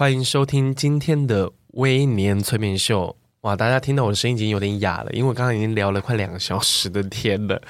[0.00, 3.14] 欢迎收听今天的微眠催眠秀。
[3.42, 7.60] 哇，大家听到我的声音已经有点哑了，因为我刚刚已经聊了快两个小时的天了。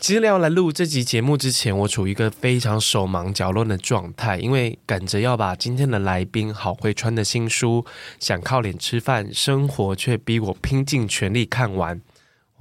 [0.00, 7.84] 其实要来录这集节目之前，我处于一个非常手忙脚乱的状态，因为赶着要把今天的来宾郝慧川的新书
[8.18, 12.00] 《想靠脸吃饭，生活却逼我拼尽全力看完》。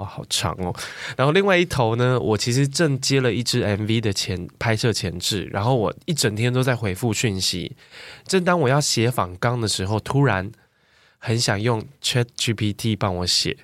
[0.01, 0.75] 哇，好长哦！
[1.15, 7.75] 然后另外一头呢，我其实正接了一支 MV 的前拍摄前置，然后我一整天都在回复讯息。
[8.25, 10.51] 正当我要写访纲的时候，突然
[11.19, 13.55] 很想用 ChatGPT 帮我写，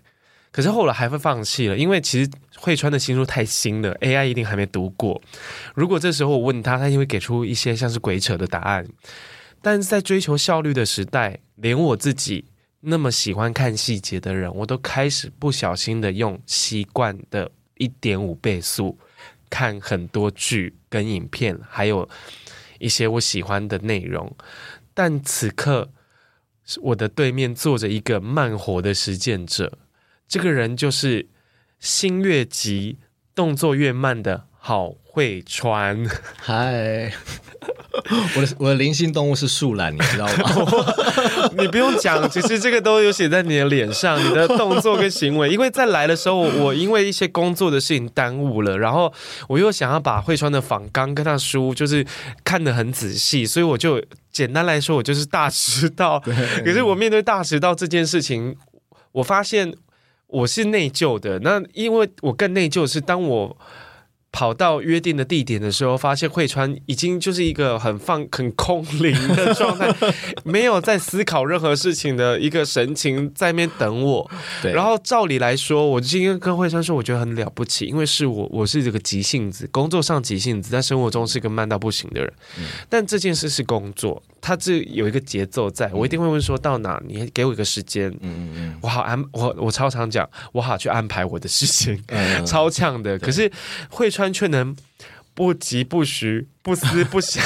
[0.51, 5.19] 可是后来还会放弃了，因为其实慧川的新书太新了，AI 一定还没读过。
[5.73, 8.85] 如果这时候我问他，他一定会给出一些像是鬼扯的答案。
[9.63, 12.45] 但是在追求效率的时代，连我自己。
[12.81, 18.97] 那么喜欢看细节的人，我都开始不小心的用习惯的一点五倍速
[19.49, 22.07] 看很多剧跟影片，还有
[22.79, 24.35] 一些我喜欢的内容。
[24.93, 25.89] 但此刻，
[26.81, 29.77] 我的对面坐着一个慢活的实践者，
[30.27, 31.27] 这个人就是
[31.79, 32.97] 心越急、
[33.33, 36.07] 动作越慢的好慧川。
[36.37, 37.11] 嗨。
[38.37, 40.33] 我的我的灵性动物是树懒，你知道吗？
[41.57, 45.49] 你不用讲，其实这个都有写在你的脸上，你的动作跟行为。
[45.49, 49.11] 因为在来的时候，我因为一些工作的事情耽误了，然后
[49.49, 52.05] 我又想要把慧川的仿纲跟他书就是
[52.43, 53.99] 看得很仔细，所以我就
[54.31, 56.19] 简单来说，我就是大迟到。
[56.63, 58.55] 可是我面对大迟到这件事情，
[59.13, 59.73] 我发现
[60.27, 61.39] 我是内疚的。
[61.39, 63.57] 那因为我更内疚的是当我。
[64.37, 69.91] 跑到约定的地点的时候，发现惠川已经就是一个很放、 很空灵的状态，
[70.45, 74.29] 没有在思考任何事情的一个神情，在那边等我。
[74.61, 74.71] 对。
[74.73, 82.31] 然后照理来说，我今天跟惠川说，我觉得很了不起，因为是我，我是这个急性子，工作上急性子，在生活中是一个慢到不行的人。
[82.59, 82.65] 嗯。
[82.87, 88.09] 但这件事是工作，它这有一个节奏在，我一定会问说到哪，你给我一个时间。
[88.21, 88.77] 嗯嗯嗯。
[88.81, 93.19] 我好安，我我超常讲，我好去安排我的事情，嗯、 超呛的。
[93.19, 93.51] 可是
[93.89, 94.27] 惠川。
[94.37, 94.75] 却能
[95.33, 97.43] 不急不徐、不思不想，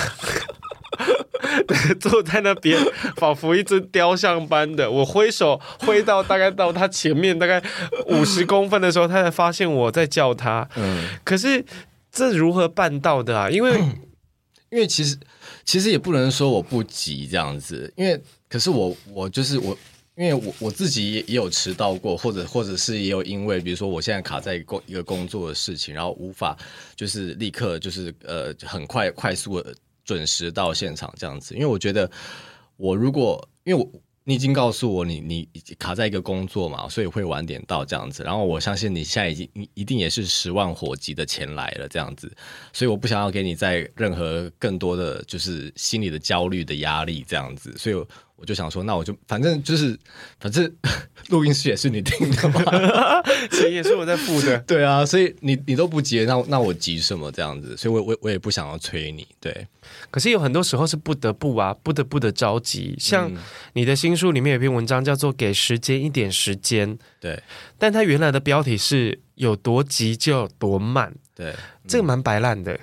[2.01, 2.77] 坐在那边，
[3.15, 4.91] 仿佛一尊雕像般的。
[4.91, 7.63] 我挥手挥到大概到他前面大概
[8.07, 10.67] 五十公分的时候，他才发现我在叫他。
[10.75, 11.63] 嗯，可是
[12.11, 13.49] 这如何办到的啊？
[13.49, 13.79] 因为，
[14.71, 15.15] 因为其实
[15.63, 19.77] 其实也不能说我不急这样子，因为可是我我就是我。
[20.17, 26.55] 因为我我自己也也有迟到过，或者或者是也有因为，比如说我现在卡在工一个工作的事情，然后无法
[26.97, 29.73] 就是立刻就是呃很快快速的
[30.03, 31.55] 准时到现场这样子。
[31.55, 32.11] 因为我觉得
[32.75, 33.89] 我如果因为我
[34.31, 35.45] 你已经告诉我你你
[35.77, 38.23] 卡在一个工作嘛，所以会晚点到这样子。
[38.23, 42.31] 然后我相信你现在已经你一定也是十万火急的前来了这样子，
[42.71, 48.05] 所以我不想要给你在任何更多的就是心里的焦虑的压力这样子，所以。
[48.41, 49.95] 我就想说，那我就反正就是，
[50.39, 50.69] 反正
[51.29, 53.21] 录音室也是你听的嘛，
[53.51, 54.57] 钱也是我在付的。
[54.65, 57.77] 对啊，所以你你都不急，那那我急什么这样子？
[57.77, 59.27] 所以我我我也不想要催你。
[59.39, 59.67] 对，
[60.09, 62.95] 可是有很多时候是不得不啊，不得不的着急。
[62.99, 63.31] 像
[63.73, 66.91] 你的新书里面有篇文章叫做《给时间一点时间》，
[67.21, 67.41] 对，
[67.77, 71.13] 但它原来的标题是有多急就有多慢。
[71.35, 71.53] 对，
[71.87, 72.79] 这个蛮白烂的。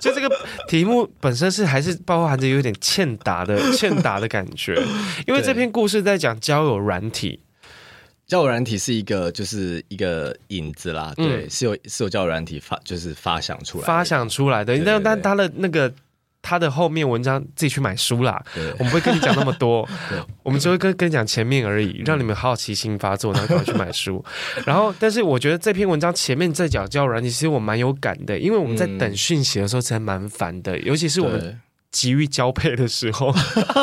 [0.00, 0.28] 就这个
[0.68, 4.74] 题目本身是还是包含着有点欠打的欠打的感觉，
[5.26, 7.40] 因为这篇故事在讲交友软体，
[8.26, 15.92] 交友软体是一个就是一个影子啦，对，嗯、是有是有交友软体发就是发想出来发想出来的，但但他的那个。
[16.46, 18.40] 他的后面文章自己去买书啦，
[18.78, 19.84] 我们不会跟你讲那么多，
[20.44, 24.24] 我们只会跟跟你讲前面而已，让你们好奇心发作，然后赶快去买书。
[24.64, 31.60] 然后，但是我觉得这篇文章前面在讲交友软体，其实我蛮有感的，因为我们在等讯息的时候才蛮烦的，尤其是我们
[31.90, 33.34] 急于交配的时候，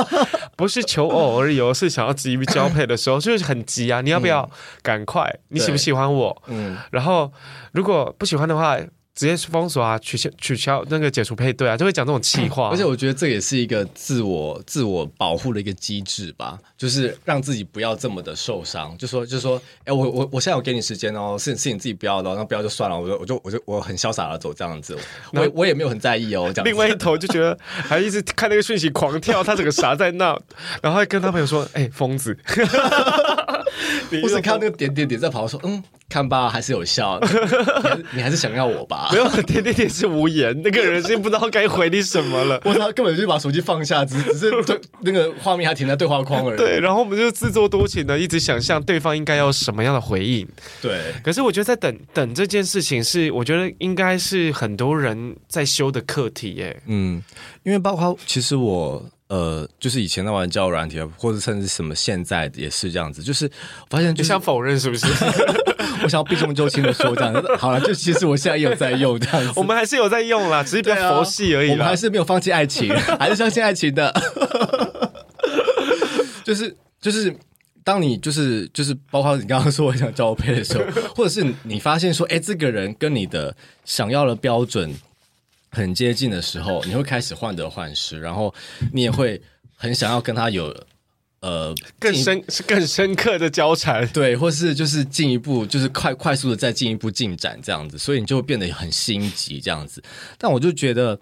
[0.56, 4.00] 不是求偶而已，是想要急于交配的时候，就是很急啊！
[4.00, 4.50] 你要不要
[4.82, 5.30] 赶快？
[5.50, 6.42] 你喜不喜欢我？
[6.48, 7.30] 嗯，然后
[7.74, 8.78] 如果不喜欢的话。
[9.16, 12.70] 直接封锁啊，取消取消那个解除配对啊，就会讲这种气话。
[12.74, 18.98] 而且我觉得这也是一个自我自我保护的一个机制吧，就是让自己不要这么的受伤。
[18.98, 24.98] 就说就说，哎，我我我现在有给你时间哦，是是你自己不要的，那不要就算了，我就我就我就我很潇洒的走这样子，
[25.32, 26.52] 我我也没有很在意哦。
[26.54, 30.36] 这样另外一头就觉得 还一直看那个讯息狂跳，他整个傻在那，
[30.82, 32.36] 然后还跟他朋友说，哎，疯子。
[34.24, 37.20] 我只看到那个点点点在跑，说嗯，看吧，还是有效
[38.14, 39.10] 你还，是想要我吧？
[39.12, 42.62] 没有，点点点是无言，那个人是不知道该回你什么了。
[42.66, 46.58] 我他根本就把手机放下，只只是对那个画面还停在对话框而已。
[46.58, 50.48] 对，然后我们就自作多情的一直想象对方应该要什么样的回应。
[50.82, 56.82] 对，可是我觉得在等等这件事情是，我觉得应该是很多人在修的课题耶。
[56.88, 57.24] 嗯，
[57.64, 59.04] 因为包括其实我。
[59.34, 63.24] 呃，就是以前在玩交友软体，或者甚至什么，现在也是这样子。
[63.24, 63.50] 就是
[63.90, 65.08] 发现，就想否认是不是？
[66.04, 67.42] 我想要避重就轻的说这样子。
[67.58, 69.52] 好了，就其实我现在也有在用这样子。
[69.56, 71.72] 我们还是有在用啦，只是比较佛系而已。
[71.72, 74.14] 我们还是没有放弃爱情，还是相信爱情的。
[76.44, 77.36] 就 是就是，
[77.84, 80.84] 当你就是就是，包括你刚刚说我想交配的时候，
[81.16, 84.94] 或者是你发现说，哎，这个人跟你的想要的标准。
[85.74, 88.54] 很接近的时候，你会开始患得患失，然后
[88.94, 89.42] 你也会
[89.76, 90.74] 很想要跟他有
[91.40, 100.02] 呃更深是更深刻的交缠，对，或是就是进一步就是快快速的再进一步进展这样子，所以你就会变得很心急这样子。
[100.38, 101.20] 但我就觉得，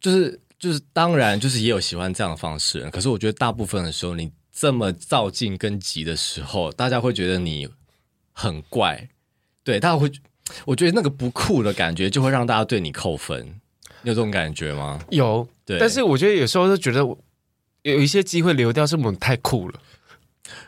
[0.00, 7.68] 就是就是当然就是也有喜欢这样的方式，可是我觉得大部分的时候，你这么躁进跟急的时候，大家会觉得你
[8.32, 9.06] 很怪，
[9.62, 10.10] 对，大家会
[10.64, 13.60] 我觉得那个不酷的感觉就会让大家对你扣分。
[14.06, 15.00] 有这种感觉吗？
[15.10, 15.78] 有，对。
[15.78, 17.00] 但是我觉得有时候就觉得
[17.82, 19.74] 有一些机会流掉，是我们太酷了。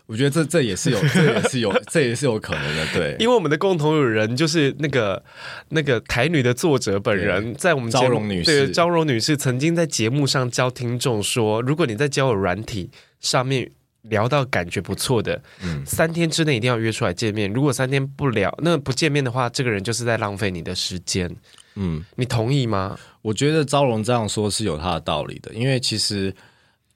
[0.07, 2.87] 我觉得这这也是有，这也是有， 这也是有可能的。
[2.93, 5.23] 对，因为我们的共同友人就是那个
[5.69, 12.91] 那个台女的作者本人，在我们招荣女士，对，招荣女士曾经在节目上教听众说，如果你在交友软体
[13.21, 13.71] 上面
[14.03, 17.53] 聊到感觉不错的，嗯，三天之内一定要约出来见面。
[17.53, 21.31] 如果三天不聊，那不见面的话，这个人就是在浪费你的时间。
[21.77, 22.99] 嗯，你同意吗？
[23.29, 26.35] 我觉得招荣这样说是有他的道理的，因为其实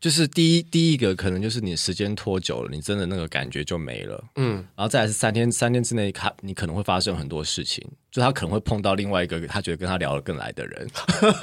[0.01, 4.25] 就是第一第一个可能就是你时间拖久了，你真的那个感觉就没了。
[4.37, 10.89] 嗯，然后再来是三天三天之内，他你可能会发生很多事情，就他可能会碰到另外一个他觉得跟他聊得更来的人，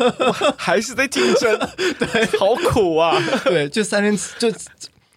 [0.57, 1.55] 还是在竞争，
[1.99, 3.15] 对，好苦啊。
[3.45, 4.51] 对，就三天就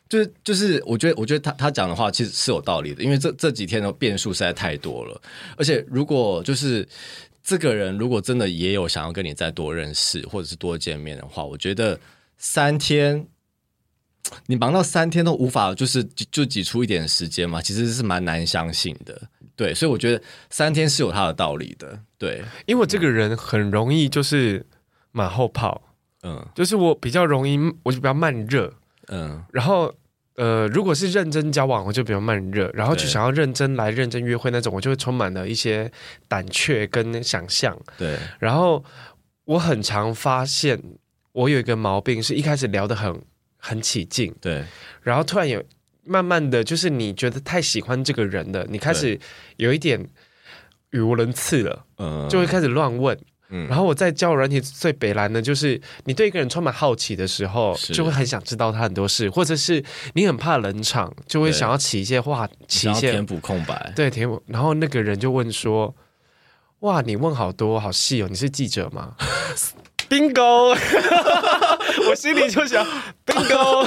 [0.07, 5.19] 就就是我觉得我觉得他他讲的话其实是有道理的，因为这这几天的变数实在太多了，
[5.57, 6.87] 而且如果就是。
[7.43, 11.99] 这个人如果真的也有想要跟你再多认识，或者是多见面的话，我觉得
[12.39, 13.27] 三天，
[14.47, 19.21] 你忙到三天都无法就是就挤出一点时间嘛，其实是蛮难相信的。
[19.57, 21.99] 对，所以我觉得三天是有它的道理的。
[22.17, 24.65] 对，因为我这个人很容易就是
[25.11, 25.83] 马后炮，
[26.23, 28.73] 嗯，就是我比较容易，我就比较慢热，
[29.09, 29.95] 嗯，然后。
[30.37, 35.91] 呃，如果是认真交往，我就比较慢热，然后就想要认真来认真约会那种，我就会充满了一些
[36.27, 37.79] 胆怯跟想象。
[37.99, 38.83] 对，然后
[39.45, 40.83] 我很常发现，
[41.33, 43.21] 我有一个毛病，是一开始聊得很
[43.59, 44.65] 很起劲，对，
[45.03, 45.63] 然后突然有
[46.05, 49.19] 慢慢的就是你觉得太喜欢这个人了，你开始
[49.57, 50.03] 有一点
[50.91, 53.19] 语无伦次了，嗯，就会开始乱问。
[53.53, 59.85] 嗯，然后我在交友软体最北蓝的，就是你对一个人充满好奇的时候，就会很想知道他很多事，或者是
[60.15, 64.43] 你很怕冷场，就会想要起一些话，起一些填补空白，对，填补。
[64.47, 65.95] 然后那个人就问说
[66.81, 69.15] ：“哇，你问好多，好细哦，你是记者吗？”
[70.13, 70.77] Bingo，
[72.11, 72.87] 我心里就想
[73.33, 73.87] Bingo，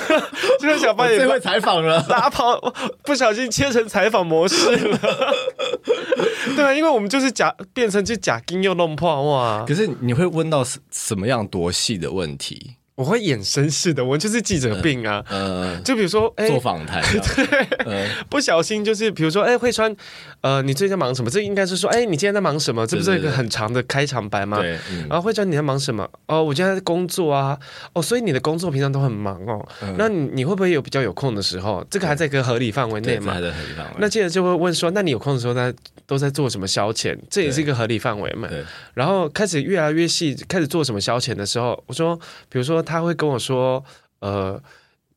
[0.60, 2.60] 就是想把你最会采访了，拉跑，
[3.04, 5.00] 不小心切成采访模式了。
[6.56, 9.64] 对啊，因为我们就是假变成就假金又弄破哇。
[9.68, 12.76] 可是你会问到什什么样多细的问题？
[12.96, 15.22] 我会衍生式的，我就是记者病啊。
[15.30, 17.04] 嗯，就比如说，哎，做访谈，
[17.84, 19.94] 对，不小心就是，比如说，哎，慧川，
[20.40, 21.30] 呃，你最近在忙什么？
[21.30, 22.88] 这应该是说，哎，你今天在忙什么？
[22.88, 24.62] 这不是一个很长的开场白吗？
[24.62, 24.80] 对。
[25.10, 26.10] 然后慧川，你在忙什么？
[26.28, 27.60] 哦，我今天在工作啊。
[27.92, 29.68] 哦，所以你的工作平常都很忙哦。
[29.98, 31.86] 那你你会不会有比较有空的时候？
[31.90, 33.34] 这个还在一个合理范围内嘛？
[33.34, 33.92] 还在合理范围。
[33.98, 35.74] 那接着就会问说，那你有空的时候在
[36.08, 37.14] 都在做什么消遣？
[37.30, 38.48] 这也是一个合理范围嘛？
[38.48, 38.64] 对。
[38.94, 42.85] 然后开始越来越细，开始做什么消遣的时候，我说，比如说。
[42.86, 43.84] 他会跟我说，
[44.20, 44.62] 呃，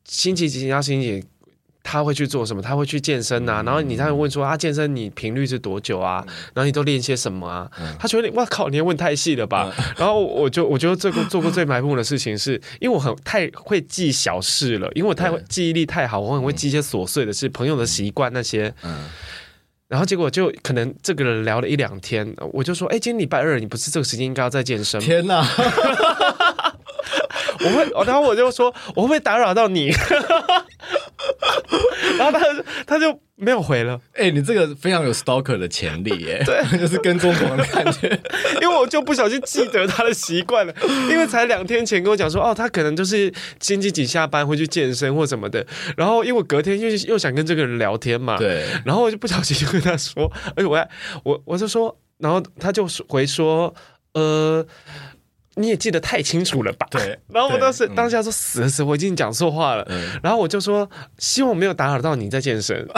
[0.05, 1.27] 星期几要星期几，
[1.81, 2.61] 他会去做什么？
[2.61, 3.63] 他会去健身啊。
[3.65, 6.23] 然后你他会问说啊，健身你频率是多久啊？
[6.53, 7.71] 然后你都练些什么啊？
[7.97, 9.73] 他觉得哇靠，你也问太细了吧？
[9.97, 18.73] 然后我就我觉得这个做过最埋伏的事情是，因为我很太会记小事了，因为我太记忆力太好，我很会记一些琐碎的事，朋友的习惯那些。
[19.87, 25.07] 然后结果就可能这个人聊了一两天，我就说，哎，今天礼拜二，你不是这个时间应该要在健身吗？
[25.07, 25.43] 天哪！
[27.61, 29.91] 我会，然后我就说，我会不会打扰到你？
[32.17, 32.45] 然后他
[32.85, 33.99] 他就没有回了。
[34.13, 38.07] 哎、欸，你这个非常有 stalker 的潜力耶， 对，就是跟踪狂的感觉。
[38.61, 40.73] 因为我就不小心记得他的习惯了，
[41.09, 45.65] 因为才两天前跟我讲说，哦，他可能就是星期几下班会去健身或什么的。
[45.95, 50.87] 然后因为我隔天又又想跟这个人聊天嘛，对，然后我就不小心就跟他说，哎，我
[51.23, 53.73] 我我就说，然后他就回说，
[54.13, 54.65] 呃。
[55.59, 56.87] 你也记得太清楚了吧？
[56.89, 57.19] 对。
[57.33, 59.85] 然后我当时当下说死了死，我已经讲错话了。
[59.89, 60.09] 嗯。
[60.23, 62.87] 然后我就说希望没有打扰到你在健身。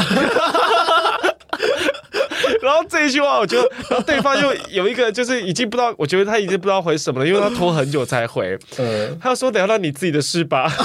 [2.62, 8.56] 然后这一句话，我觉得，然后对方又有一个就是已经不知道，我觉得他已经不知道回什么了，因为他拖很久才回。
[8.78, 9.18] 嗯。
[9.20, 10.72] 他说聊到你自己的事吧。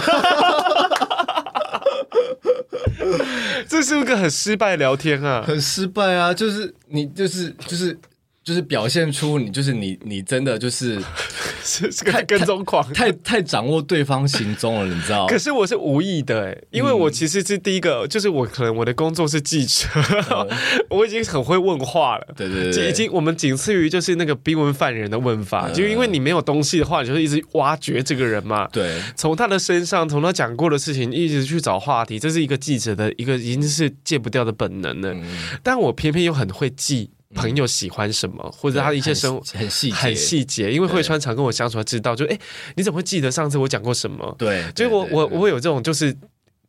[3.69, 6.33] 这是一个很失败的聊天啊，很失败啊！
[6.33, 7.99] 就是你，就是就是。
[8.47, 11.03] 就是表现出你就是你，你真的就是
[11.65, 15.27] 是是个跟踪狂，太太，太掌握对方行踪了，你知道？
[15.29, 19.89] 可是我是无意的哎，因为我其实是第一个，就是我可能我的工作是记者，
[20.31, 20.49] 嗯、
[20.91, 22.29] 我已经很会问话了。
[22.37, 28.69] 对对对，已经我们仅次于就是那个逼问犯人的问法，嗯、就因为你没有东西的话，你就会一直挖掘这个人嘛。
[28.69, 35.13] 对，从他的身上，从他讲过的事情，一直去找话题，这是一个记者的一个已经是戒不掉的本能了。
[35.13, 35.25] 嗯、
[35.65, 37.11] 但我偏偏又很会记。
[37.35, 42.39] 朋友喜欢什么，或者他的一些生活很细很细节，因为会川常跟我相处，他知道就哎，
[42.77, 44.35] 你怎么会记得上次我讲过什么？
[44.39, 46.17] 对，就我我我会有这种就是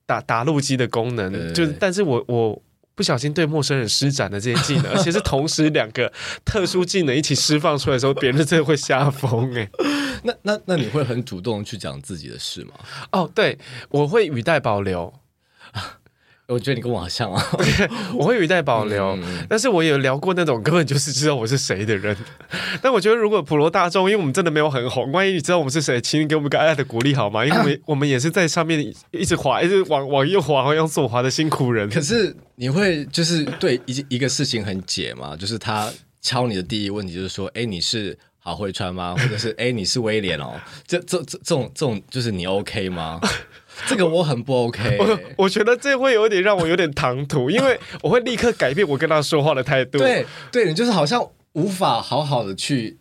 [0.05, 2.61] 打打录机的功能，就是但是我我
[2.95, 6.11] 不小心对陌生人施展的这些技能， 而且是同时两个
[6.43, 9.69] 特殊技能一起释放出来的时候，别人真的会吓疯哎。
[10.23, 12.73] 那那那你会很主动去讲自己的事吗？
[13.11, 13.57] 哦，对，
[13.89, 15.13] 我会语带保留。
[16.47, 17.45] 我觉得你跟我好像啊，
[18.17, 22.15] 我会语带保留，嗯、但是我也有聊过那种根本就是知道我是谁的人。
[22.81, 27.45] 但我觉得如果普罗大众，因为我们真的没有很红，万一你知道我们是谁，请你给我们个爱爱的鼓励好吗？
[27.45, 31.89] 因为我们、啊、我们也是在上面一直滑，一直往往右滑，往右左滑的辛苦人。
[31.89, 35.35] 可是你会就是对一一个事情很解吗？
[35.35, 39.13] 就是他敲你的第一问题就是说，哎，你是郝慧川吗？
[39.17, 40.53] 或者是哎，你是威廉哦？
[40.87, 43.19] 这这这这种这种就是你 OK 吗？
[43.85, 49.99] 这个我很不 OK， 我我觉得这会有点让我有点唐突，因为 我会立刻改变我跟他说话的态度。
[49.99, 52.97] 对，对你就是好像无法好好的去，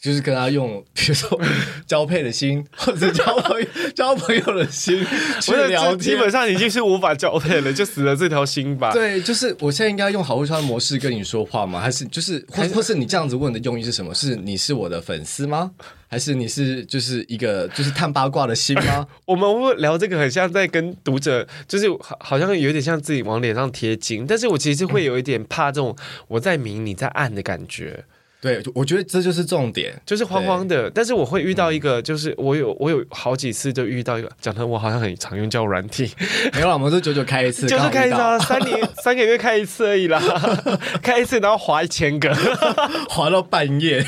[0.00, 1.40] 就是跟他用， 比如说
[1.86, 5.04] 交配的心，或者交朋友 交朋友的心
[5.40, 8.92] 去聊天，基本上已经是无法交配了，就死了这条心吧。
[8.92, 11.80] 对，就是我现在应该用好会川的模式跟你说话吗？
[11.80, 14.14] 还是就是或或是你这样子问的用意是什么？
[14.14, 15.72] 是你是我的粉丝吗？
[16.10, 19.06] 还是你是就是一个就是探八卦的心吗？
[19.26, 25.94] 我们会聊这个很像在跟读者，就是好好像有点像自己往脸上贴金，但是我其实会有一点怕这种
[26.28, 28.04] 我在明你在暗的感觉。
[28.40, 30.88] 对，我觉得这就是重点，就是慌慌的。
[30.90, 36.10] 但是我会遇到一个，就是我有我有好几次就遇到一个，讲的我好像很常用叫软体，
[36.54, 38.16] 没有，我们是久久开一次，就是开一次，
[38.46, 40.22] 三年三个月开一次而已啦，
[41.02, 42.32] 开一次然后滑一千个，
[43.10, 44.04] 滑到半夜。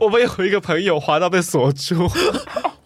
[0.00, 2.08] 我们有一个朋友滑到被锁住。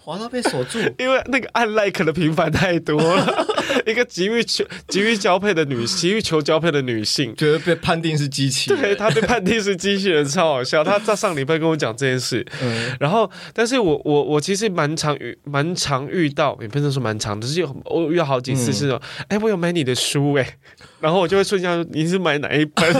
[0.05, 3.47] 滑到被锁住，因为那个按 like 的频繁太多了。
[3.87, 8.81] 一个急于求、急于交配的女，急于求交配的女性，觉得被判定是机器人。
[8.81, 10.83] 对，她被判定是机器人，超好笑。
[10.85, 20.57] 她在上礼拜跟我讲这件事，嗯，然后，但是我我我其实蛮常遇，蛮常遇到，也不能说蛮常，只是有我遇到好几次是说，哎、嗯，我有买你的书哎，
[21.00, 22.85] 然后我就会瞬间说，你是买哪一本？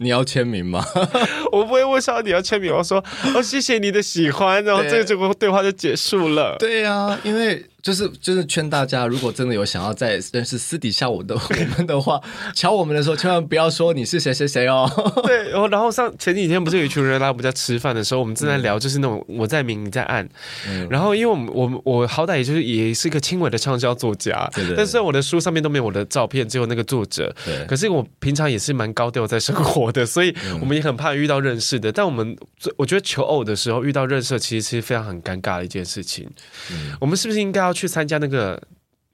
[0.00, 0.84] 你要签名吗？
[1.50, 6.56] 我不会问上你要签名，我说哦，谢谢你的喜欢，然后这个这个对话就结束了。
[6.58, 7.64] 对呀、啊，因为。
[7.82, 12.20] 就是就是劝大家，如果真的有想要在认识私底下我的 我们的话，
[12.54, 14.90] 瞧我们的时候千万不要说你是谁谁谁哦。
[15.24, 20.28] 对，然后然后上前几天不是有一群人来我们家吃饭的时候，我们正在聊，就是那种我在明你在暗。
[20.66, 27.34] 嗯、然后因为我们我我好歹也就是也是一个轻微的畅销作家，对对对，但是我的书上面都没有我的照片，只有那个作者。
[27.44, 27.64] 对。
[27.66, 31.90] 可是我平常也是蛮高调在生活的，所以我们也很怕遇到认识的。
[31.90, 32.36] 嗯、但我们
[32.76, 36.28] 我觉得求偶的时候遇到认识，其实是非常很尴尬的一件事情。
[36.72, 36.96] 嗯。
[37.00, 37.78] 我们是不是应该要？
[37.78, 38.60] 去参加那个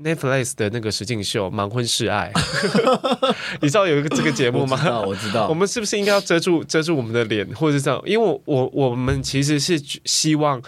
[0.03, 2.33] Netflix 的那个实境秀《盲婚试爱》
[3.61, 4.79] 你知道有一个这个节目吗？
[4.81, 5.49] 我知道，我知道。
[5.49, 8.01] 我们是不是应该要遮住遮住我们的脸，或者是这样？
[8.07, 10.63] 因为我我我们其实是希望，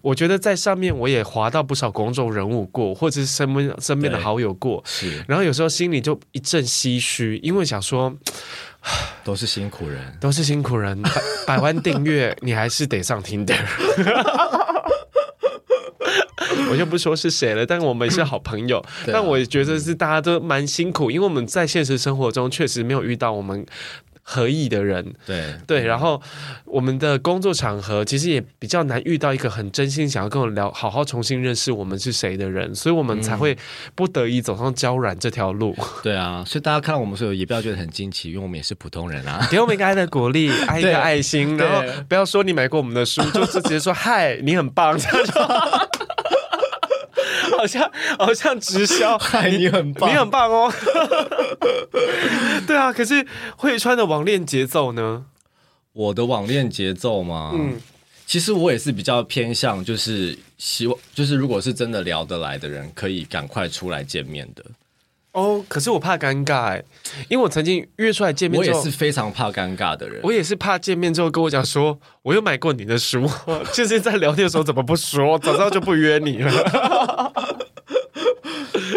[0.00, 5.24] 我觉得在上面我也划到不少公众人物过，或者是身边身边的好友过，是。
[5.26, 8.16] 然后有时候心里就一阵唏嘘，因为想说，
[9.24, 11.10] 都是辛苦人，都是辛苦人，百
[11.46, 13.58] 百万订阅你还是得上 Tinder。
[16.70, 18.84] 我就不说是谁了，但我们是好朋友。
[19.06, 23.64] 但我也觉得是大家都蛮辛苦，因为我们在现实生活中确实没有遇到我们。
[24.22, 26.20] 合意的人，对对，然后
[26.64, 33.58] 我们的工作场合其实也比较难遇到一个很真心想要跟我聊、好好重新认识我们是谁的人，所以我们才会
[33.96, 35.74] 不得已走上交软这条路。
[36.00, 39.44] 对啊，所以大家看到我们时候也不要觉得很惊奇，因为我们也是普通人啊。
[39.50, 44.96] 给我们一个爱的鼓励， 爱一个爱心，然后不要说你买过我们的书，就是直接说 嗨，你很棒。
[47.60, 50.72] 好像 好像直销， 嗨，你很棒，你很棒哦。
[52.66, 53.26] 对啊，可是
[53.56, 55.26] 会川的网恋节奏呢？
[55.92, 57.52] 我的网恋节奏吗？
[57.54, 57.78] 嗯，
[58.26, 64.64] 其实我也是比较偏向，就是希望，就是如果是真的聊得来的人，可以赶快出来见面的。
[65.32, 66.82] 哦，可是我怕尴尬哎，
[67.28, 70.18] 因为我曾经约出来见面，我也是非常怕尴尬的人。
[70.24, 73.28] 我也是怕见面之后跟我讲说，我又买过你的书，
[73.72, 77.19] 就是在聊天的时候怎么不说，早知道就不约你了。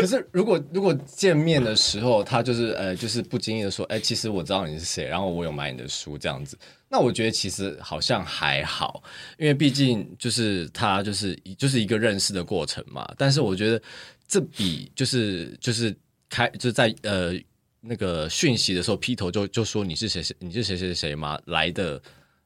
[0.04, 6.58] 可是如果如果见面的时候，他就是呃，就是不经意的说，哎，其实我知道你是谁，然后我有买你的书这样子，
[6.90, 9.02] 那我觉得其实好像还好，
[9.38, 13.10] 因为毕竟就是他就是就是一个认识的过程嘛。
[13.18, 13.82] 但是我觉得
[14.28, 15.96] 这比就是就是。
[16.30, 17.32] 开就是在呃
[17.80, 21.40] 那个讯息的时候劈头就就说你是谁谁你是谁谁谁吗？
[21.46, 22.02] 来的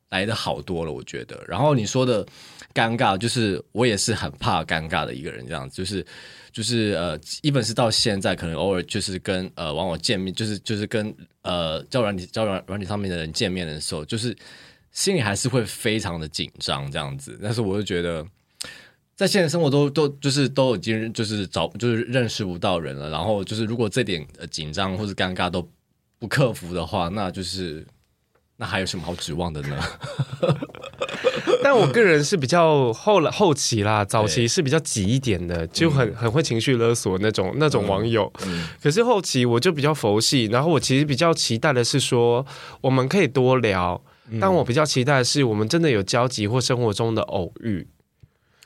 [0.09, 1.41] 来的好多了，我觉得。
[1.47, 2.25] 然后你说的
[2.73, 6.05] 尴尬，就是我也是很怕尴尬的一个人，这样子就是
[6.57, 14.35] 就是呃，一本是到现在可能偶尔就是跟呃网友见面，就是就是跟呃交软体交软软体上面的人见面的时候，就是
[14.91, 17.37] 心里还是会非常的紧张这样子。
[17.43, 18.25] 但是我就觉得。
[19.15, 25.67] 在现实生活都都就是都已经就是找就是认识不到人了，然后就是如果这点紧张或者尴尬都
[26.19, 27.83] 不克服的话，那就是
[28.57, 29.77] 那还有什么好指望的呢？
[31.63, 38.31] 但我个人是比较后来后期啦，早期是比较急一点的，就很很会情绪勒索那种那种网友。
[38.45, 42.45] 嗯，可是后期我就比较佛系，然后我其实比较期待的是说
[42.81, 44.01] 我们可以多聊，
[44.39, 47.87] 但我比较期待的是我们真的有交集或生活中的偶遇。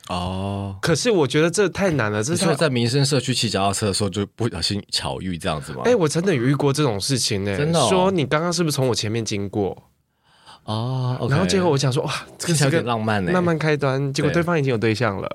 [0.10, 2.24] 哦，可是我觉得这太难了。
[2.24, 5.82] 这是在民生社区骑脚踏车的时候就不小心巧遇这样子吗？
[5.86, 7.56] 哎，我真的有遇过这种事情呢。
[7.58, 9.78] 真的，说你刚刚是不是从我前面经过？
[10.66, 13.32] 哦，然后结果我想说，哇，这个有点浪漫呢。
[13.32, 15.28] 慢慢开端，结果对方已经有对象了，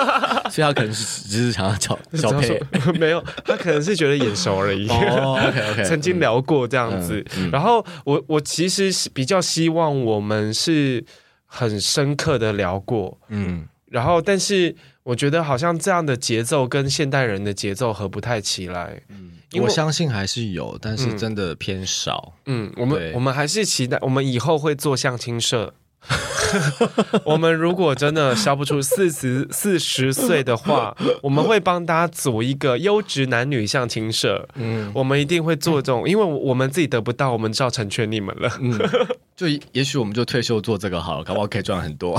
[0.50, 2.60] 所以他可能是只是想要找 小配，
[2.98, 4.86] 没有，他可能是觉得眼熟而已。
[4.88, 7.24] 哦，OK OK，曾经聊过这样子。
[7.50, 11.02] 然后我我其实是比较希望我们是
[11.46, 13.66] 很深刻的聊过，嗯。
[13.90, 19.00] 然后，但是我觉得好像这样的节奏跟现代人的节奏合不太起来。
[19.08, 22.34] 嗯，因为我相信还是有，但是真的偏少。
[22.46, 25.74] 嗯，我们我们还是期待，我们以后会做相亲社。
[27.24, 34.48] 我们如果真的消不出四十四十岁的话，我们会帮大家组一个优质男女相亲社。
[34.54, 38.48] 嗯，我们一定会做这种，因为我们自己得不到，我们就要成全你们了。
[38.60, 38.78] 嗯，
[39.36, 42.18] 就也许我们就退休做这个好了，搞不好可以赚很多。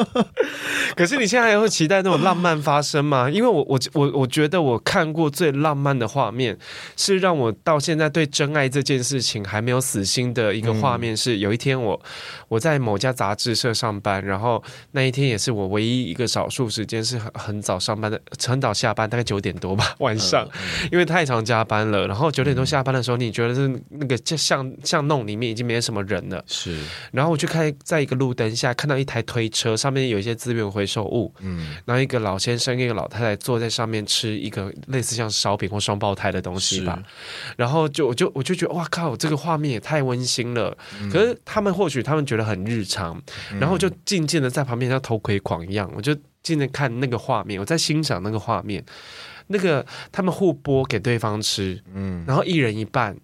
[0.96, 3.28] 可是你现在还会期待那种浪漫发生吗？
[3.28, 6.56] 因为我我我我觉得我看过最浪漫的画面，
[6.96, 11.14] 是让我到现在对真爱这件事情还没有死心的一个画面。
[11.14, 12.00] 是有一天我
[12.48, 20.48] 我在某家杂志社上班，然后那一天也是我唯一一个少数时间是很很早上班的，很早下班，大概九点多吧 晚上，
[20.90, 22.06] 因为太常加班了。
[22.06, 26.78] 然后九点多下班的时候，你觉得是那个像巷弄里面已经没什么人了，是。
[27.10, 37.02] 然后我就看在一个路灯下看到一台推车，上面有一些资源回收物，嗯，然后一个老先生，一个老太太坐在上面吃一个类似像烧饼或双胞胎的东西吧，
[37.56, 40.76] 然后就我就我就觉得哇靠，这个画面也太温馨了。
[41.00, 43.20] 嗯、可是他们或许他们觉得很日常，
[43.60, 48.84] 然后就静静的在旁边像偷窥狂一样，我就静静看那个画面，我在欣赏那个画面，
[49.48, 53.16] 那个他们互拨给对方吃，嗯，然后一人一半。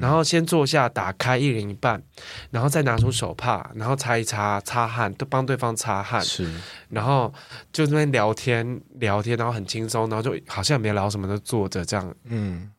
[0.00, 2.02] 然后先坐下，打开一人一半，
[2.50, 6.20] 然后再拿出手帕，然后擦一擦，擦汗，都帮对方擦汗。
[6.22, 6.46] 是，
[6.90, 7.32] 然后
[7.72, 12.14] 就那边聊天聊天，然后很轻松，然后就好像也没聊什么，就坐着这样。
[12.24, 12.70] 嗯，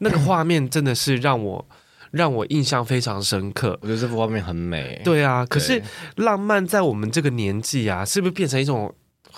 [0.00, 1.64] 那个画面真的是让我
[2.10, 3.78] 让我印象非常深刻。
[3.80, 5.00] 我觉得这幅画面很美。
[5.04, 5.80] 对啊，可是
[6.16, 8.92] 浪漫在我们这个年纪啊，是不是变成一种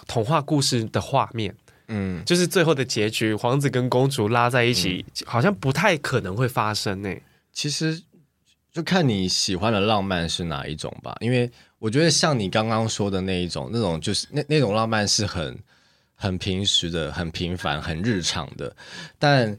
[0.06, 1.54] 童话故事的画面？
[1.88, 7.14] 嗯，就是最后的结局，皇子跟公主拉在一起，嗯、好像不太可能会发生呢。
[7.52, 8.02] 其实
[8.72, 15.58] 就看你喜欢的浪漫是哪一种吧，因为我觉得像你刚刚说的那一种，那种就是那那种浪漫是很
[16.14, 18.74] 很平时的、很平凡、很日常的，
[19.18, 19.56] 但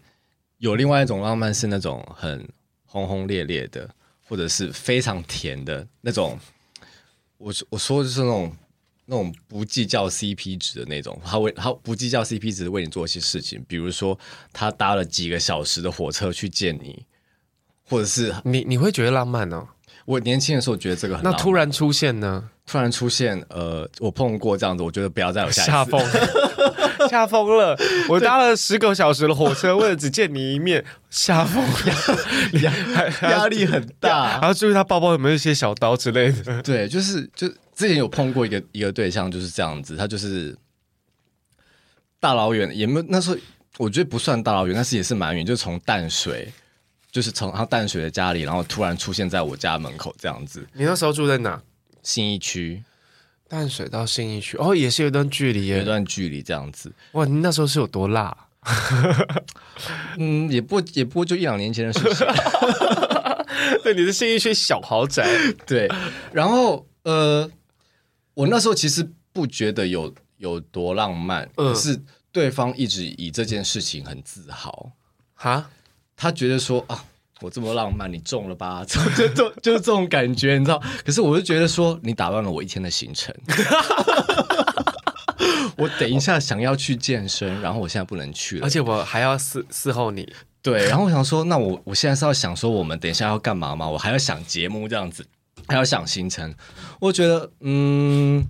[0.57, 2.47] 有另外一种浪漫是那种很
[2.85, 3.87] 轰轰烈烈的，
[4.27, 6.39] 或者是非常甜的那种。
[7.37, 8.51] 我我说的就是那种。
[9.05, 14.17] 那种不计较 CP 值的那种，他为他不计较 CP 值为你做一些事情，比如说
[14.51, 17.05] 他搭了几个小时的火车去见你，
[17.87, 19.67] 或者是你你会觉得浪漫哦？
[20.05, 22.49] 我年轻的时候觉得这个很浪漫，那突然出现呢？
[22.67, 26.01] 突然出现，呃，我碰过这样子，我觉得不要再有下一疯，
[27.09, 27.77] 吓疯了！
[28.09, 34.39] 我搭了十个小时的火车，为了只见你一面，吓疯了，压压力很大。
[34.39, 36.59] 然后注意他包包有没有一些小刀之类的。
[36.63, 40.57] 对，就是就之前有碰过一个一个对象，就是这样子，他就是
[42.19, 43.37] 大老远，也没有那时候
[43.77, 46.51] 我觉得不算大老远，但是也是蛮远，就从淡水，
[47.11, 50.65] 就是从他淡水的家里，然后突然出现在我家门口这样子。
[50.73, 51.61] 你那时候住在哪？
[52.01, 52.83] 信义区，
[53.47, 56.93] 淡水到信义区，哦，也是有一段距离，有一段距离这样子。
[57.13, 58.37] 哇，你那时候是有多辣？
[60.17, 62.27] 嗯，也不也不过就一两年前的事情。
[63.83, 65.27] 对，你是信义区小豪宅。
[65.65, 65.89] 对，
[66.31, 67.49] 然后呃，
[68.35, 71.99] 我那时候其实不觉得有有多浪漫，嗯、可是
[72.31, 74.91] 对方一直以这件事情很自豪。
[75.33, 75.67] 哈，
[76.15, 77.03] 他觉得说啊。
[77.41, 78.81] 我这么浪漫，你中了吧？
[78.87, 80.81] 就就就就是这种感觉，你知道？
[81.05, 83.35] 可是我就觉得说，你打乱了我一天的行程。
[85.77, 90.33] 我等一下想要去健身，然后我现在不能去了，而且我还要伺伺候你。
[90.61, 93.85] 对，然后我想说，那我我现在是要想说，我们等一下要干嘛吗？
[93.85, 95.25] 我还要想节目这样子，
[95.67, 96.53] 还要想行程。
[96.99, 98.47] 我觉得，嗯。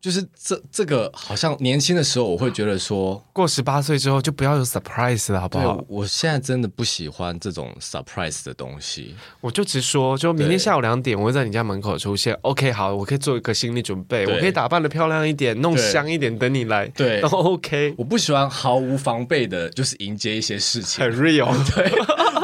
[0.00, 5.84] 就是这这个好像年轻的时候，我会觉得说，过十八岁之后就不要有 surprise 了，好不好？
[5.88, 9.16] 我现在真的不喜欢这种 surprise 的东西。
[9.40, 12.32] 我就直说，就明天下午两点，我会在你家门口出现。
[12.42, 16.86] OK，好，我可以做一个心理准备，我可以打扮的漂亮一点，弄香一点，等你来。
[16.88, 17.94] 对， 然后 OK。
[17.98, 21.48] 我不喜欢毫无防备的，就是迎接一些事情，很 real。
[21.74, 21.90] 对，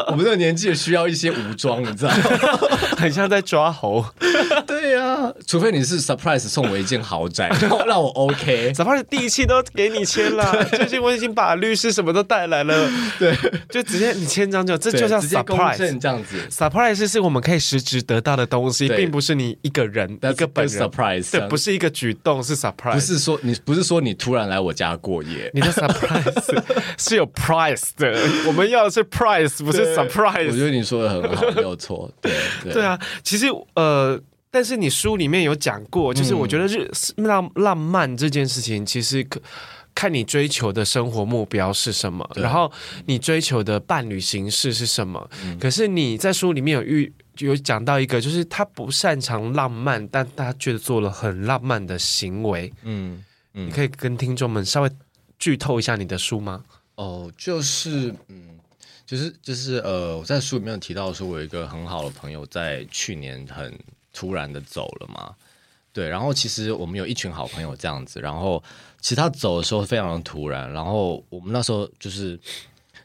[0.09, 2.23] 我们这个年纪也需要一些武装，你知道吗？
[2.99, 4.05] 很像在抓猴。
[5.47, 7.49] 除非你是 surprise 送我一件豪宅。
[7.87, 13.37] 让我 OK，surprise 第一期都给你签了，最近我已经把律师什么都带来了，对，
[13.69, 16.37] 就直接你签张就，这就叫 surprise 这样子。
[16.51, 20.83] surprise 是我们可以实质得到的东西，并不是你一个人一个本人。
[20.83, 26.63] surprise，对，不是一个举动，是 surprise，不是说你不是说你突然来我家过夜，你的 surprise
[26.99, 30.47] 是有 price 的，我们要的是 price，不是 surprise。
[30.49, 32.33] 我觉得你说的很好，没有错，对。
[32.73, 34.21] 对啊，其实呃。
[34.55, 39.43] 但是你书里面有讲过，就是我觉得日浪浪漫这件事情，其实可
[39.93, 42.71] 看你追求的生活目标是什么，然后
[43.07, 45.29] 你追求的伴侣形式是什么。
[45.59, 52.73] 可是你在书里面有遇有讲到一个，就是他不擅长浪漫，但他却做了很浪漫的行为。
[52.85, 54.91] 嗯，你可以跟听众们稍微
[55.37, 56.63] 剧透一下你的书吗？
[56.95, 58.57] 哦，就是嗯，
[59.05, 63.77] 就是就是呃，我在书里面有提到说，我有一个很好的朋友，在去年很。
[64.15, 65.35] 突然的走了嘛？
[65.93, 68.63] 对，然后其实我们有一群好朋友这样子，然后
[69.01, 72.37] 其实他走的时候非常的突然，然后我们那时候就是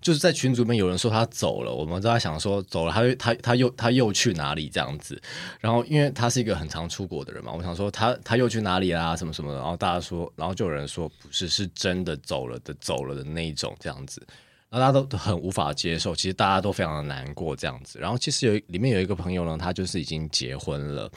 [0.01, 5.21] 就是在群组里面有人说他走了，我们都在想说走了，他他他又他又去哪里这样子？
[5.59, 9.15] 然后因为他是一个很常出国的人嘛，我想说他他又去哪里啊？
[9.15, 9.59] 什么什么的？
[9.59, 14.25] 然后大家说，然后就有人说不是，是真的走了的，走了的那一种这样子。
[14.71, 17.97] 大家都很无法接受，其实大家都非常的难过这样子。
[17.97, 21.11] 然后其实有里面有一个朋友呢，他就是已经结婚了。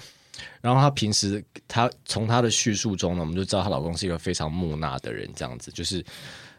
[0.63, 6.03] 然后她平时她从她的叙述中呢，我们就知道她老公是一个非常木讷的人，这样子就是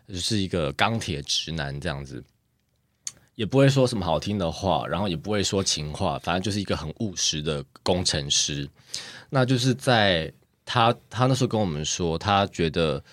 [0.08, 2.24] 就是一个钢铁直男这样子，
[3.34, 8.70] 也不会说什么好听的话，然后也不会说情话，反正就是一个很务实的工程师。
[9.32, 10.32] 那就是在
[10.64, 13.04] 他他那时候跟我们说，他觉得。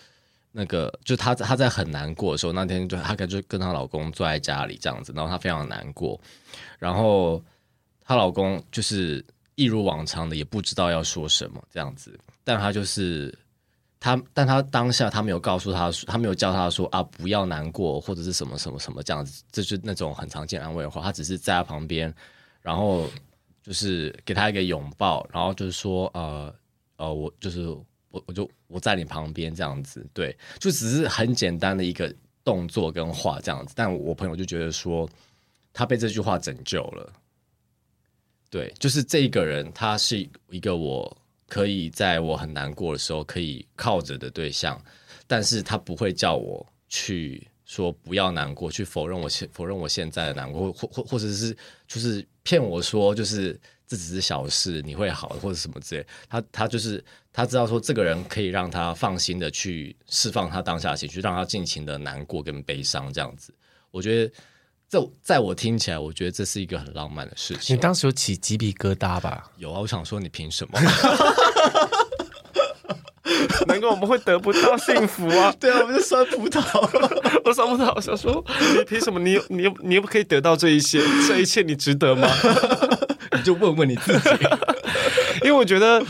[0.53, 6.21] 那个就她她在很难过的时候，那天就她跟就跟她老公坐在家里这样子，然后她非常难过，
[6.79, 7.41] 然后
[8.05, 13.33] 她老公就是一如往常的也不知道要说什么这样子，但她就是
[14.01, 22.13] 她，但她当下她没有告诉她，她没有叫她说啊不要难过或者是什么什么什么这样子，这就是那种很常见安慰的话，她只是在她旁边，
[22.61, 23.09] 然后
[23.63, 26.53] 就是给她一个拥抱，然后就是说呃
[26.97, 27.77] 呃我就是。
[28.11, 35.09] 我我就我在你旁边这样子，对，就只是很简单的一个动作跟话这样子，但我朋友就觉得说
[35.73, 37.12] 他被这句话拯救了，
[38.51, 41.16] 对，就是这一个人，他是一个我
[41.49, 44.81] 可以在我很难过的时候可以靠着的对象，
[45.27, 53.59] 但是他不会叫我去说不要难过，去否认我现否认我现在的难过，或或或者是就是骗我说就是。
[53.90, 56.07] 这只是小事，你会好或者什么之类。
[56.29, 63.53] 他他就是他知道说这个人可以让他放心的去释放他当下的情绪，让他尽情的难过跟悲伤这样子。
[63.90, 64.33] 我觉得
[64.88, 67.74] 这在我听起来，我觉得这是一个很浪漫的事情。
[67.74, 69.50] 你当时有起鸡皮疙瘩吧？
[69.57, 70.79] 有啊，我想说你凭什么？
[73.66, 75.53] 难怪我们会得不到幸福啊！
[75.59, 76.61] 对啊，我们是 酸葡萄，
[77.44, 78.44] 我酸葡萄，想说
[78.76, 79.38] 你凭什么你？
[79.48, 81.00] 你你你又不可以得到这一些？
[81.26, 82.29] 这一切你值得吗？
[83.33, 84.29] 你就问问你自己，
[85.43, 86.03] 因为我觉得。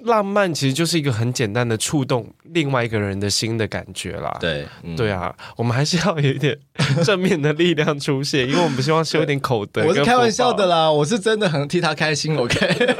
[0.00, 4.36] 浪漫其实就是一个很简单的触动另外一个人的心的感觉啦。
[4.38, 6.56] 对，嗯、对啊，我们还是要有一点
[7.02, 9.84] 正面的力量出现，因为我们不希望修一点口德。
[9.84, 12.36] 我是开玩笑的啦，我是真的很替他开心。
[12.38, 12.94] OK，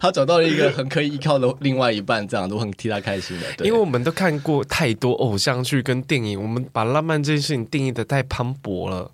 [0.00, 3.46] 他找到了一个很可以依靠的另外一半，这样都很替他开心的。
[3.58, 9.08] 对，因为我们都看过太多偶像剧跟电影，我们把浪漫这件事情定义的太磅礴了。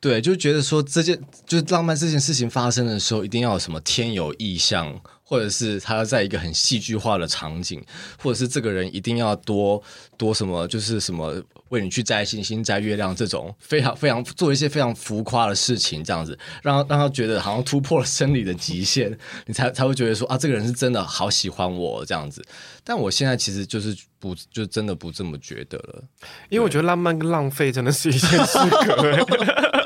[0.00, 5.00] 对，就觉得说这件就是浪漫这件事情发生的时候，一定要有什么天有异象。
[5.30, 7.84] 或者是他在一个很戏剧化的场景，
[8.18, 9.82] 或者是这个人一定要多
[10.16, 11.34] 多什么，就是什么
[11.68, 22.42] 为你去摘星星、摘月亮这种非常非常做一些非常浮夸的事情，这样子让让他觉得好像突破了生理的极限，你才才会觉得说啊，这个人是真的好喜欢我这样子。
[22.82, 26.02] 但我现在其实就是不就真的不这么觉得了，
[26.48, 28.58] 因为我觉得浪漫跟浪费真的是一件事。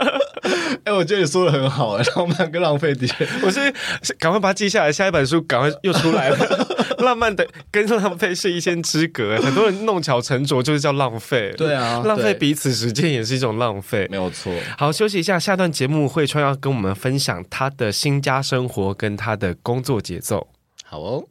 [0.95, 3.73] 我觉得你说的很好，浪漫跟浪费的确，我是
[4.19, 6.69] 赶快把它记下来，下一本书赶快又出来了。
[6.99, 11.53] 浪漫的跟浪费是一线之隔，很多人弄巧成拙就是叫浪费。
[11.57, 14.53] 对啊，浪费彼此时间也是一种浪费，没有错。
[14.79, 20.49] 好，休息一下，下段节目慧川要跟我们分享他的新家生活跟他的工作节奏。
[20.85, 21.25] 好哦。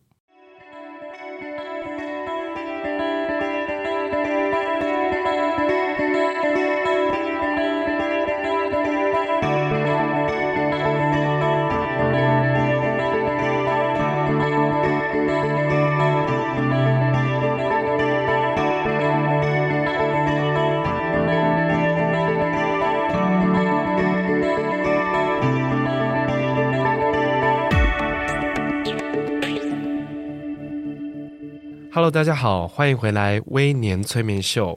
[32.11, 34.73] 大家好，欢迎回来《微年催眠秀》。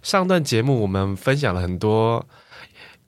[0.00, 2.26] 上段节目我们分享了很多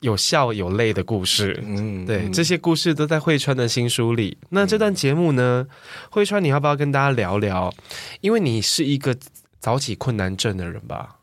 [0.01, 4.37] 有笑有泪的故事，嗯，对，嗯、这些故事都在慧川的新书里。
[4.51, 5.67] 那这段节目呢，
[6.11, 7.73] 慧川，你要不要跟大家聊聊？
[8.21, 9.17] 因为你是一个
[9.59, 11.17] 早起困难症的人吧？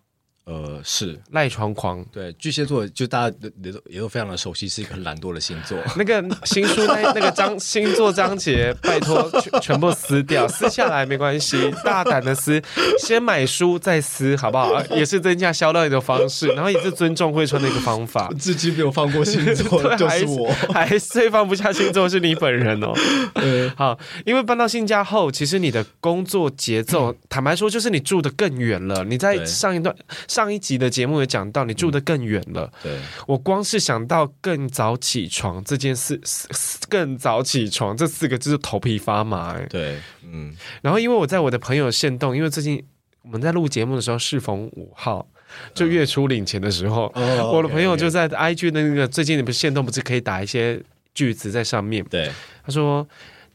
[0.47, 5.77] 呃，是赖床狂，对巨蟹座，就大家也都也都非常的熟悉，是一个很懒惰的星座。
[5.97, 12.63] 那个新书那那个章星座章节，拜托全 全部撕掉，撕下来没关系，大胆的撕，
[12.97, 14.81] 先买书再撕，好不好？
[14.85, 18.29] 也是增加销量的方式，然后也是尊重慧川的一个方法。
[18.39, 22.93] 至今没有放过星座，就是我，还最放不下星座是你本人哦。
[23.33, 29.03] 嗯，好，因为搬到新家后，其实你的工作节奏，坦白说，就是你住的更远了。
[29.03, 29.93] 你在上一段。
[30.37, 32.71] 上一集的节目也讲到，你住得更远了。
[32.83, 36.21] 嗯、对，我光是想到更早起床这件事，
[36.87, 39.53] 更早起床这四个字就头皮发麻。
[39.53, 39.99] 哎，对，
[40.31, 40.55] 嗯。
[40.83, 42.85] 然后因为我在我的朋友限动，因为最近
[43.23, 45.27] 我们在录节目的时候适逢五号，
[45.73, 50.79] 就月初领钱的时候，嗯、我的朋友就在 IG 的那个最近你不是限动不是可以打一些
[51.15, 52.05] 句子在上面？
[52.11, 52.31] 对，
[52.63, 53.07] 他说。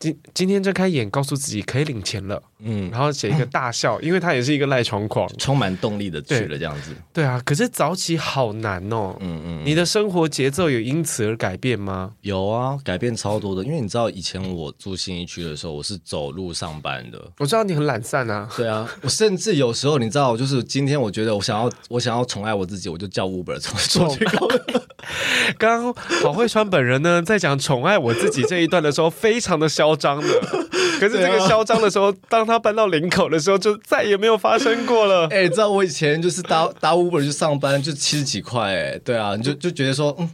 [0.02, 6.90] 今今天睁开眼，告诉自己可以领钱了，嗯，然后写一个大笑， 因为他也是一个赖床狂，充满动力的去了这样子。
[7.12, 12.10] 对啊，可是早起好难哦，嗯嗯，你的生活节奏有因此而改变吗？
[12.22, 17.22] 有啊，改变超多的，因为你知道以前我住新一区的时候，我是走路上班的。
[17.38, 23.56] 我知道你很懒散啊，对啊，我甚至有时候你知道，就是今天我觉得我想要我想要宠爱我自己，我就叫 Uber
[25.58, 30.28] 刚郝慧川本人呢，在讲宠爱我自己这一段的时候，非常的嚣张的。
[31.00, 35.26] 可是这个嚣张的时候，啊、当他搬到林口的时候，就再也没有发生过了。
[35.34, 40.30] 哎、欸，你知道我以前就是搭搭 Uber 去上班，就七十几块，哎，对啊，你就就觉得说，嗯，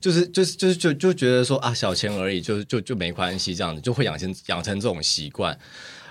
[0.00, 5.56] 就是就是就是就就觉得说啊，小钱而已，就就就没关系，这样子就会养成养成这种习惯，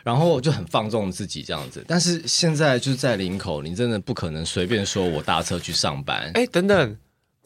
[0.04, 1.84] 然后就很放纵自己这样子。
[1.86, 6.32] 但是现在就是在林口，你真的不可能随便说我搭车去上班。
[6.36, 6.98] 哎、欸，等等。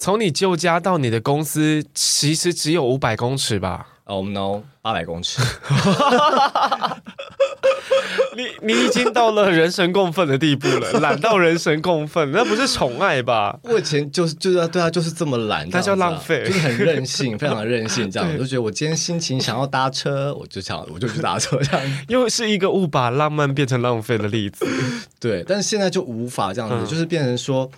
[0.04, 5.42] 从你旧家到你的公司，其实只有五百公尺吧？Oh no，八百公尺。
[8.36, 13.58] 你你已经到了人神共愤的地步了，懒到人神共愤，那不是宠爱吧？
[13.63, 24.66] 我以前就是就是啊，对啊，就是这么懒，那叫浪费，就是很任性，非常的任性，这样我就觉得我今天心情想要搭车，我就想 我就去搭车，这样又是一个误把浪漫变成浪费的例子。
[25.18, 27.72] 对，但是现在就无法这样子，嗯、就是变成说。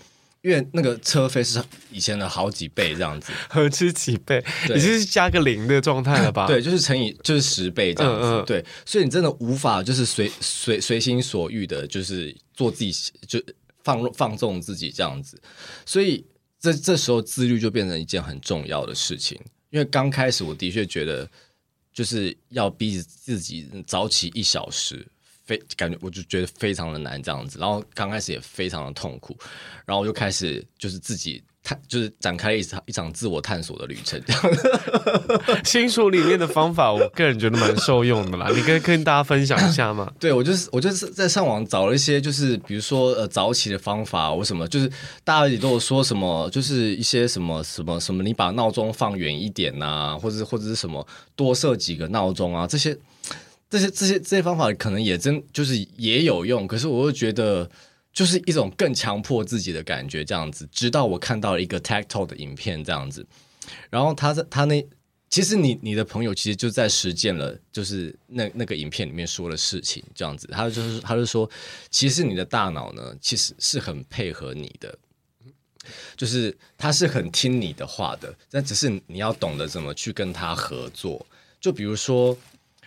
[0.45, 1.59] 因为那个车费是
[1.91, 4.45] 以前的好几倍这样子， 何止几倍？
[4.65, 6.45] 已经是加个零的状态了吧？
[6.45, 8.27] 对，就是乘以就是十倍这样子。
[8.27, 12.93] 嗯嗯对，所以你真的无法就是随随随心所欲的，就是做自己
[13.27, 13.41] 就
[13.83, 15.41] 放放纵自己这样子。
[15.83, 16.23] 所以
[16.59, 19.39] 这这时候自律就变成一件很重要的事情。
[19.71, 21.27] 因为刚开始我的确觉得
[21.91, 25.07] 就是要逼自己早起一小时。
[25.45, 29.37] 非感觉我就觉得非常的难这样子，然后刚开始也非常的痛苦，
[29.85, 34.21] 然后我就开始就是自己探，就是展开了一场一场自我探索的旅程。
[34.25, 34.41] 这样
[35.63, 40.11] 新书 里面的方法，我个人觉得蛮受用的啦，你可以跟大家分享一下吗？
[40.19, 44.89] 对，我就是我就是在上网找了一些，就是比如说呃早起的方法，我什么就是
[45.23, 51.05] 大家也都有说什么，就是一些什么什么什么，你把闹钟放远一点呐、啊，或者或者是什么
[51.35, 52.97] 多设几个闹钟啊，这些。
[53.75, 57.69] 这些这些这些方法可能也真就是也有用，可是我又觉得
[58.13, 60.65] 就是一种更强迫自己的感觉，这样子。
[60.71, 63.25] 直到我看到了一个 TED Talk 的影片，这样子，
[63.89, 64.87] 然后他在他那
[65.29, 70.47] 其实你你的朋友其实就在实践了，就是那那个影片里面说的事情，这样子。
[70.47, 71.49] 他就是他就说，
[71.89, 74.97] 其实你的大脑呢，其实是很配合你的，
[76.15, 81.25] 就是他是很听你的话的，但只是你要懂得怎么去跟他合作。
[81.59, 82.37] 就比如说。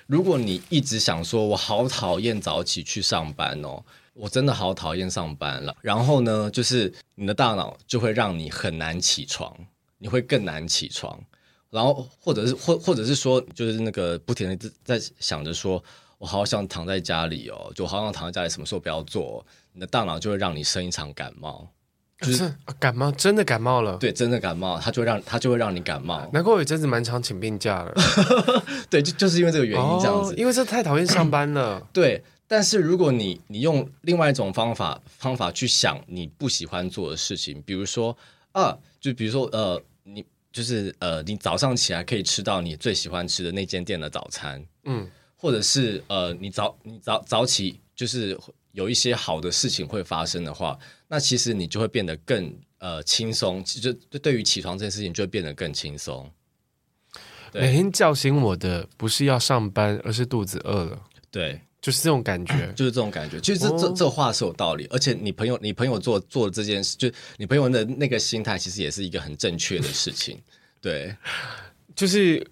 [0.09, 5.77] 如果你一直想说，我好讨厌早起去上班哦，我真的好讨厌上班了。
[5.83, 9.55] 然后呢，就是你的大脑就会让你很难起床，
[9.99, 11.23] 你会更难起床。
[11.69, 15.85] 然后或者是或或者是说，就是那个不停的在想着说，
[16.17, 19.45] 我好想躺在家里哦，就好想躺在家里，什么时候不要做，
[19.75, 21.69] 你的大脑就会让你生一场感冒。
[22.21, 23.97] 就是感冒，真的感冒了。
[23.99, 26.29] 对，真的感冒，他就会让他就会让你感冒。
[26.33, 27.95] 难怪我有阵子蛮常请病假了。
[28.91, 30.33] 对，就就是因为这个原因这样子。
[30.33, 31.81] 哦、因为这太讨厌上班了。
[31.93, 38.17] 对，但是如果你你用另外一种方法方法去想你不喜欢做的事情，比如说
[38.51, 48.37] 啊，就比如说呃，你就是呃，你早上起来可以吃到你最喜欢吃的那间店的早餐，嗯，或者是呃，你早你早早起就是。
[48.73, 50.79] 有一些好的事情会发生的话，
[51.09, 53.65] 那其实你就会变得更呃轻松。
[53.65, 56.31] 其实对于起床这件事情，就会变得更轻松。
[57.55, 61.03] 每天叫醒我的不是要上班，而是肚子饿了。
[61.31, 63.41] 对，就是这种感觉， 就是这种感觉。
[63.41, 70.39] 其实这、哦、这这话是有道理，而且你朋友你朋友做做的这件事，就你朋友的那个心态，其实也是一个很正确的事情。
[70.81, 71.17] 对，
[71.97, 72.47] 就是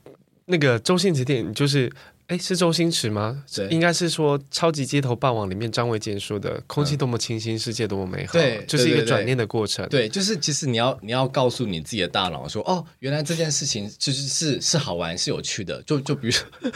[0.46, 1.92] 那个周星驰电影，就是。
[2.28, 3.44] 哎，是周星驰吗？
[3.54, 9.88] 对，应该是说《超级街头霸王》里面张卫健说的“空气多么清新，嗯、世界多么美好”，对，就是一个转念的过程。
[9.88, 15.80] 对，就是其实你要你要告诉你自己的大脑说：“哦，原来这件事情其实是是好玩，是有趣的。
[15.82, 16.44] 就”就就比如说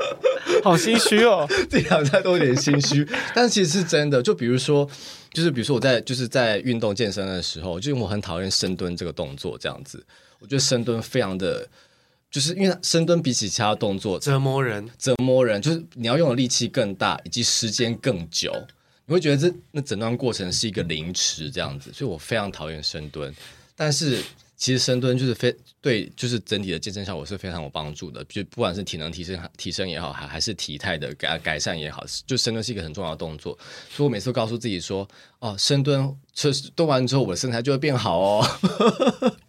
[0.62, 4.22] 好心虚哦， 这两家都有点心虚，但其实是真的。
[4.22, 4.86] 就比如说，
[5.32, 10.04] 就是比如说我在就是在运动健身的时候，就是我很讨厌深蹲这个动作，这样子，
[10.38, 11.66] 我觉得深蹲非常的。
[12.36, 18.52] 就是因为深蹲比起其他动作折磨人，折磨人，就是你要用的力气更大，以及时间更久，
[19.06, 23.34] 你会觉得这那整段过程是一个凌迟这样子，所以我非常讨厌深蹲。
[23.74, 24.22] 但是
[24.54, 33.58] 其实深蹲就是非对，就是整体的健身效果是非常有帮助的，就不管是体能提升提升也好，还还是体态的改改善也好，就深蹲是一个很重要的动作。
[33.88, 36.14] 所以我每次都告诉自己说，哦，深蹲，
[36.74, 38.46] 蹲完之后我的身材就会变好哦。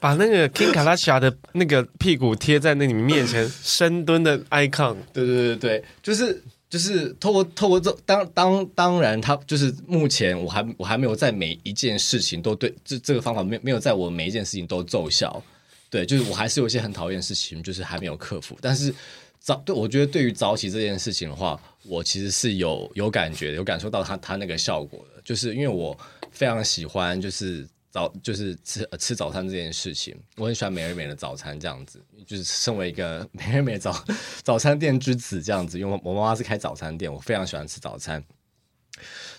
[0.00, 15.42] 把那个 kinka lash 的那个屁股贴在那你们面前深蹲的 icon，对对对对，就是就是透过透过这当当当然，他就是目前我还我还没有在每一件事情都对这这个方法没没有在我每一件事情都奏效，
[15.90, 18.56] 对，就是我还是有一些很讨厌的事情，就是还没有克服。
[18.62, 18.94] 但是
[19.38, 25.94] 早对我觉得对于早起这件事情的话，我其实是有有感觉，有感受到他他那个效果的，就是因为我
[26.30, 27.68] 非常喜欢就是。
[27.90, 34.04] 早就是吃吃早餐这件事情，我很喜欢美而美的早餐这样子，就是身为一个 美而美早
[34.42, 38.24] 早餐店之子这样子，因为我妈妈是开早餐店，我非常喜欢吃早餐，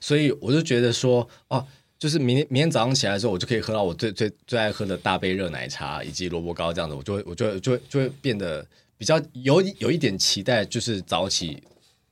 [0.01, 1.65] 所以我就觉得说，哦，
[1.97, 11.63] 就是明天明天早上起来的时候，我就可以喝到我最最最爱喝的大杯热奶茶以及萝卜糕这样子，我就会我就就就会变得比较有有一点期待，就是早起。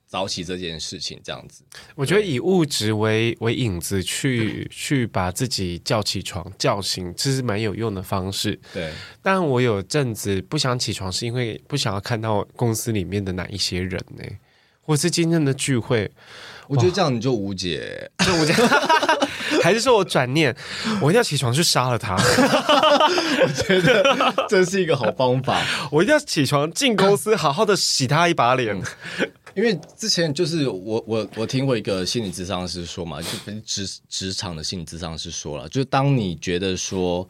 [0.09, 1.61] 早起这件事情，这样子，
[1.93, 8.59] 我觉得以物质为为引子去 去把自己叫起床、叫醒，这是蛮有用的方式。
[8.73, 8.91] 对，
[9.21, 14.23] 但我有阵子不想起床，是因为不想要看到公司里面的哪一些人呢？
[14.81, 16.09] 或是今天的聚会，
[16.67, 18.53] 我觉得这样你就无解，就无解，
[19.61, 20.55] 还是说我转念，
[20.99, 22.15] 我一定要起床去杀了他？
[22.17, 28.81] 我觉得这是一个好方法，我一定要起床进公司，好好的洗他一把脸。
[29.59, 33.27] 因为之前就是我我我听过一个心理咨商师说嘛，就
[33.65, 37.27] 职职场的心理咨商师说了，就是当你觉得说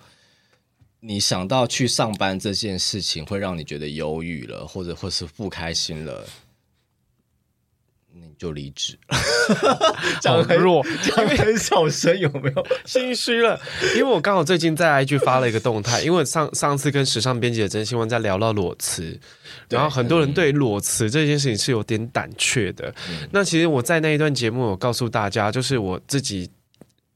[1.00, 6.24] 你想到去上班这件事情会让你觉得忧郁了，或者或是不开心了，
[8.40, 8.98] 就离职。
[10.21, 12.65] 讲很弱，讲很小声，有没有？
[12.85, 13.60] 心虚了，
[13.96, 19.19] 因为我刚好最近在 IG 发了一个动态， 因为上上次跟时尚编辑的真心话在聊到裸辞，
[19.69, 22.94] 然后很多人对裸辞这件事情是有点胆怯的。
[23.10, 26.50] 嗯、那其实我在那一段节目，有告诉大家，就是我自己。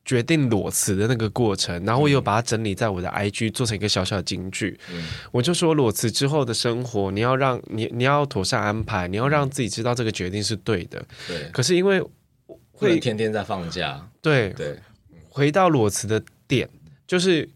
[0.05, 4.77] 决定裸辞的那个过程，然后我又把它整理在我的 IG，做成一个小小的金句。
[4.91, 5.01] 嗯、
[5.31, 11.03] 我就说裸辞之后的生活，你要让你你要妥善安排，你要让自己知道这个决定是对的。
[11.25, 11.49] 对。
[11.53, 12.03] 可是因为
[12.73, 14.77] 会天天在放假，对对。
[15.29, 16.69] 回到裸辞的点，
[17.07, 17.47] 就是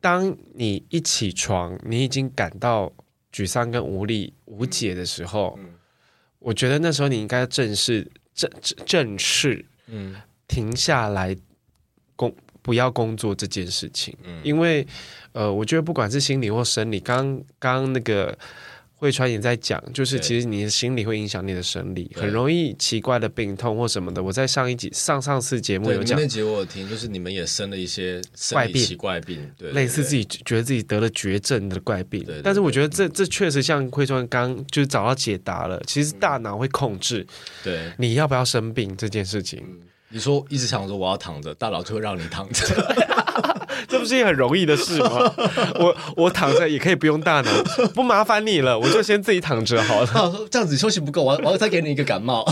[0.00, 2.92] 当你一起床，你已经感到
[3.32, 5.58] 沮丧跟无力无解的时候，
[6.38, 8.48] 我觉得那时候你应该正视正
[8.86, 10.14] 正视，嗯，
[10.46, 11.36] 停下来。
[12.16, 14.86] 工不要工作这件事情，嗯，因为
[15.32, 18.36] 呃，我觉得不管是心理或生理，刚刚那个
[18.94, 24.22] 慧川也在讲，就是其实你的心理会影响你的生理，很容易奇怪的病痛或什么的。
[24.22, 32.26] 我在上一集上上次节目有讲，那集我有听，就是你们也生了一些怪病，奇怪病，对，类似自己觉得自己得了绝症的怪病。
[32.42, 37.26] 但是我觉得这这确实像慧川刚就是找到解答了，其实大脑会控制，
[37.62, 39.62] 对，你要不要生病这件事情。
[40.14, 42.64] 你说一直想说我要躺着，大脑就会让你躺着，
[43.88, 45.10] 这不是一件很容易的事吗？
[45.74, 47.50] 我我躺着也可以不用大脑，
[47.96, 50.32] 不麻烦你了，我就先自己躺着好了。
[50.48, 52.44] 这样子休息不够，我我要再给你一个感冒，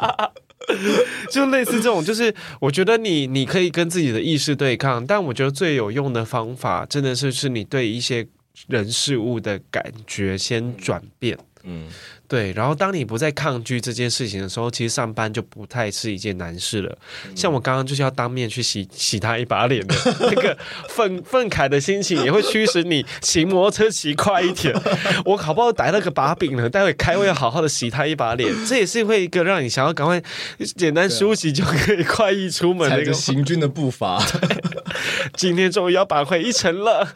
[1.30, 8.26] 就类似这种，就是我觉得你你可以跟自己的意识对抗，但我觉得最有用的方法，真的是是你对一些
[8.66, 11.86] 人事物的感觉先转变，嗯。
[12.28, 16.98] 对，然后当你不再抗拒这件事情的时候，其实上班就不太是一件难事了。
[17.26, 20.56] 嗯、像我刚刚就是要当面去洗洗他一把脸的那个
[20.90, 24.78] 愤愤慨的心情，也会驱使你骑摩托车骑快一点。
[25.24, 26.68] 我好不好逮了个把柄了？
[26.68, 30.22] 待会开会要好好的洗他一把脸，这也是会一个让你想要赶快
[30.76, 34.22] 简单梳洗就可以快意出门的一个行军的步伐。
[35.34, 37.08] 今天终于要把回一城了，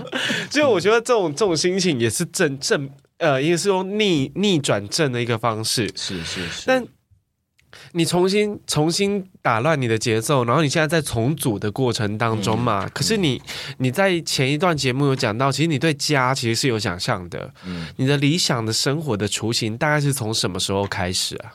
[0.50, 2.90] 就我觉得这种这种心情也是正正。
[3.18, 6.64] 呃，应该是用逆逆转正的一个方式，是是是。
[6.66, 6.86] 但
[7.92, 12.86] 你重新重新打乱你的节奏，然后你现在在重组的过程当中嘛。
[12.86, 13.42] 嗯、可是你
[13.78, 17.52] 你在前一段节目有讲到，其实你对家其实是有想象的。
[17.64, 21.54] 嗯，你的理想的生活的雏形大概是从什么时候开始啊？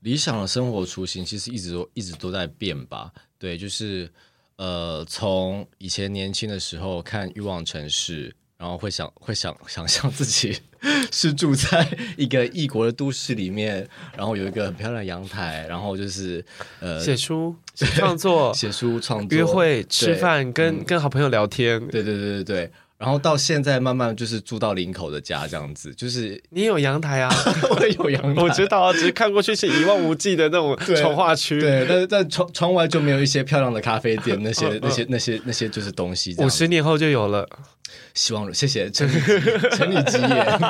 [0.00, 3.12] 理想的生活雏形其实一直都一直都在变吧。
[3.38, 4.10] 对，就是
[4.56, 8.30] 呃，从以前年轻的时候看《欲望城市》。
[8.62, 10.56] 然后会想 会想想象自己
[11.10, 13.84] 是住在一个异国的都市里面，
[14.16, 16.44] 然后有一个很漂亮的阳台，然后就是
[16.78, 21.80] 呃写书、创作、写书、 创作、约会、吃饭、跟、嗯、跟好朋友聊天。
[21.88, 22.70] 对对对对对。
[23.02, 27.28] 然后到现在慢慢就是住到林口的家这样子，就是你有阳台啊，
[27.68, 36.36] 我有阳台，我知道啊，只是看过去是一望无际的那种 重划区，对，但是在窗窗外就没有一些漂亮的咖啡店，那些那些那些那些就是东西。
[36.38, 37.44] 五十年后就有了，
[38.14, 39.08] 希望谢谢陈
[39.72, 40.60] 陈李吉言，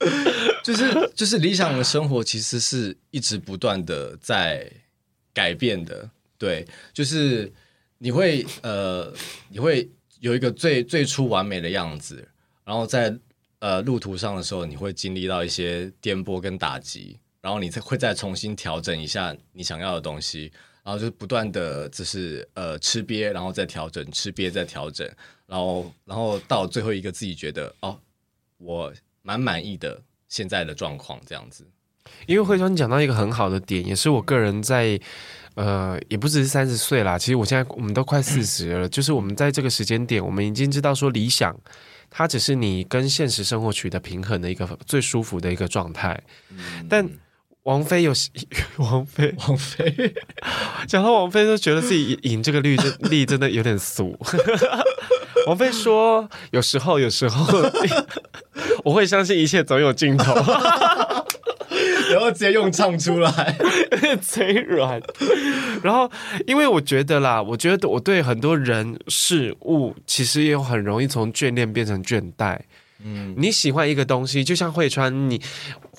[0.64, 4.66] 就是就是理想的生活其实是一直不断的在
[5.34, 6.08] 改变的，
[6.38, 7.52] 对，就是
[7.98, 9.12] 你会呃
[9.50, 9.86] 你会。
[10.20, 12.28] 有一个最最初完美的样子，
[12.64, 13.14] 然后在
[13.58, 20.52] 呃路途上的时候，你会经历到一些颠簸跟打击，然后你再会再重新调整一下你想要的东西，
[20.84, 25.08] 然后就不断的就是呃吃瘪，然后再调整，吃瘪再调整，
[25.46, 27.98] 然后然后到最后一个自己觉得哦，
[28.58, 28.92] 我
[29.22, 31.66] 蛮满意的现在的状况这样子。
[32.26, 35.00] 因为慧川讲到一个很好的点，也是我个人在。
[35.54, 41.54] 呃，也不只是三十岁啦，其实我现在我们都快四十了， 就是我们在这个时间点，我们已经知道说理想，
[42.08, 46.18] 它只是你跟现实生活取得平衡的一个最舒服的一个状态。
[46.50, 47.08] 嗯、但
[47.64, 48.12] 王菲有
[48.78, 50.14] 王菲，王 菲
[50.86, 54.18] 讲到王菲都觉得自己赢这个律这力真的有点俗。
[55.46, 57.46] 王菲说，有时候，有时候
[58.84, 60.34] 我会相信一切总有尽头。
[62.10, 63.56] 然后直接用唱出来，
[64.20, 65.00] 嘴软。
[65.82, 66.10] 然后，
[66.46, 72.58] 因为我觉得啦，我觉得我对很多人事物，其实也很容易从眷恋变成倦怠。
[73.02, 75.40] 嗯，你喜欢一个东西，就像慧川，你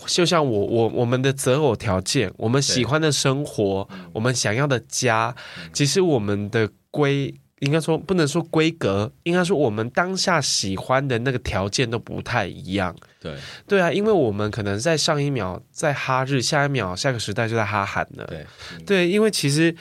[0.06, 5.36] 就像我，我我们的择偶条件，我们喜欢的生活，我们想要的家，
[5.74, 7.34] 其实我们的归。
[7.62, 12.96] 应该说不能说规格，应该说我们当下喜欢的那个条件都不太一样。
[13.20, 13.38] 对
[13.68, 18.26] 对啊，因为我们可能在上一秒在哈日，下一秒下个时代就在哈韩了。
[18.26, 19.76] 对、嗯、对，因为其实，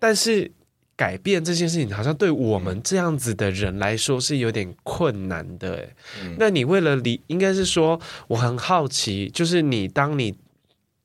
[0.00, 0.50] 但是
[0.96, 5.88] 改变这件事情，好像对我们这样子的人来说是有点困难的。
[6.20, 10.36] 嗯、那你为了理，应该是说我很好奇，就是你当你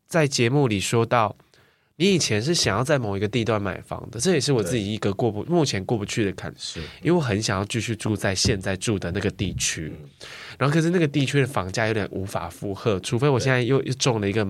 [0.08, 1.36] 在节目里说到。
[2.00, 9.92] 你以前是想要在某一个地段买房的，这也是我自己一个过不目前过不去的坎，是因为我很想要继续住在现在住的那个地区，
[10.58, 14.48] 然后可是那个地区的房价有点无法负荷，除非我现在又又中了一个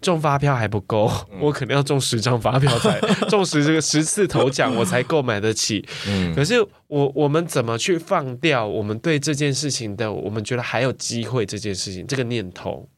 [0.00, 5.86] 中发票还不够，我可能要中十张发票才中十这个十次头奖我才购买得起。
[6.34, 12.88] 可是我我们怎么去放掉我们对这件事情的，我们觉得还有机会这件事情这个念头？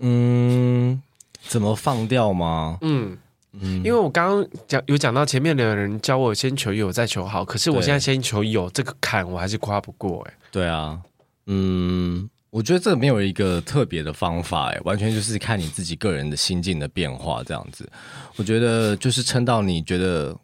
[0.00, 1.00] 嗯。
[1.48, 2.78] 怎么放掉吗？
[2.80, 3.16] 嗯
[3.58, 10.34] 嗯，因为我刚刚讲有讲到前面的人教我先求有再求好，可是我现在先求有这个坎我还是跨不过哎。
[10.50, 11.00] 对啊，
[11.46, 17.88] 嗯，我觉得这没有一个特别的方法哎，完全就是看你自己个人的心境的变化这样子。
[18.36, 20.36] 我觉得就是撑到你觉得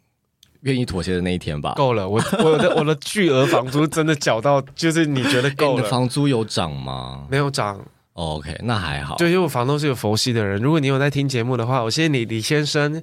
[0.61, 1.75] 愿意妥协的那一天吧。
[1.75, 5.77] 够了，我我的我的巨额房租真的缴到，就是你觉得够了？
[5.77, 7.27] 欸，你的房租有涨吗？
[7.29, 7.79] 没有涨。
[8.13, 9.15] OK，那还好。
[9.17, 13.01] 就因为我房东是个佛系的人，如果你有在听节目的话，我谢谢你，李先生。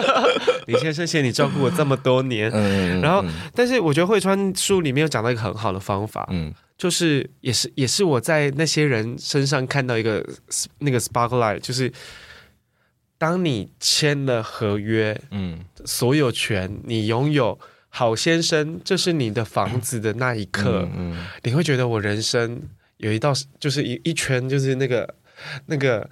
[0.66, 2.50] 李先生，谢谢你照顾我这么多年。
[2.52, 3.24] 嗯，然后，
[3.54, 10.24] 但是我觉得慧川书里面有讲到一个很好的方法，嗯，就是也是也是我在那些人身上看到一个
[10.78, 11.90] 那个 sparklight，就是
[13.16, 22.60] 当你签了合约，嗯，所有权你拥有，好先生，这是你的房子的那一刻，嗯，嗯，你会觉得我人生。
[23.02, 25.14] 有一道就是一一圈，就是那个
[25.66, 26.08] 那个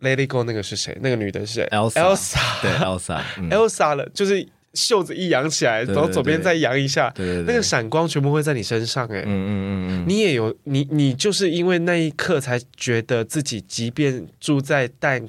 [0.00, 0.96] Lady Go 那个是谁？
[1.00, 7.12] 那个女的是谁？Elsa，对，Elsa，Elsa 了，就是袖子一扬起来，然后左边再扬一下，
[7.46, 15.24] 那个闪光全部会在你身上，哎，嗯嗯嗯嗯，你也有你你就是因为那一刻才觉得自己，即便住在淡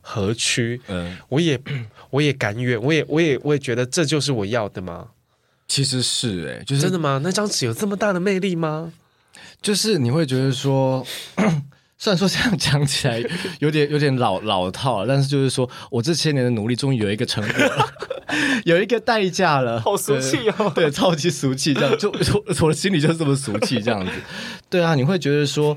[0.00, 1.60] 河区，嗯，我也
[2.08, 5.08] 我也甘愿，我也我也我也觉得这就是我要的吗？
[5.66, 7.20] 其实是哎，就是真的吗？
[7.22, 8.90] 那张纸有这么大的魅力吗？
[9.60, 11.04] 就是你会觉得说，
[11.98, 13.22] 虽然说这样讲起来
[13.60, 17.88] 有点有点老老套，但是就是说我这些年的努力终于有一个成果了，
[18.64, 22.18] 有一个代价了，好俗气哦，对，超级俗气，这样就我
[22.60, 24.12] 我的心里就是这么俗气这样子，
[24.70, 25.76] 对啊，你会觉得说，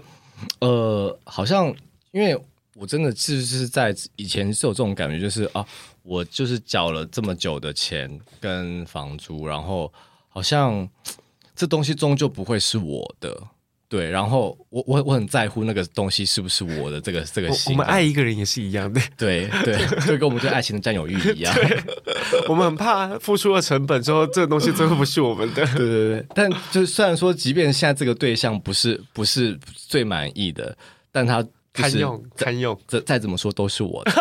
[0.59, 1.73] 呃，好像
[2.11, 2.39] 因为
[2.75, 5.65] 我真的是是在以前是有这种感觉，就是啊，
[6.03, 9.91] 我就是缴了这么久的钱跟房租，然后
[10.29, 10.87] 好像。
[11.53, 13.39] 这东西终究不会是我的，
[13.91, 14.09] 对。
[14.09, 17.73] 然后我我我很在乎那个东西是不是我的，这个这个心。
[17.73, 19.77] 我们爱一个人也是一样的， 对对，
[20.07, 21.53] 就跟我们对爱情的占有欲一样。
[22.47, 25.65] 我们很怕付出了成本之后，这个东西最后不是我们的。
[25.75, 26.25] 对对对。
[26.33, 30.73] 但就是虽然说，即便现在这个对象不是不是最满意的，
[31.11, 34.11] 但他堪用堪用，再再怎么说都是我的。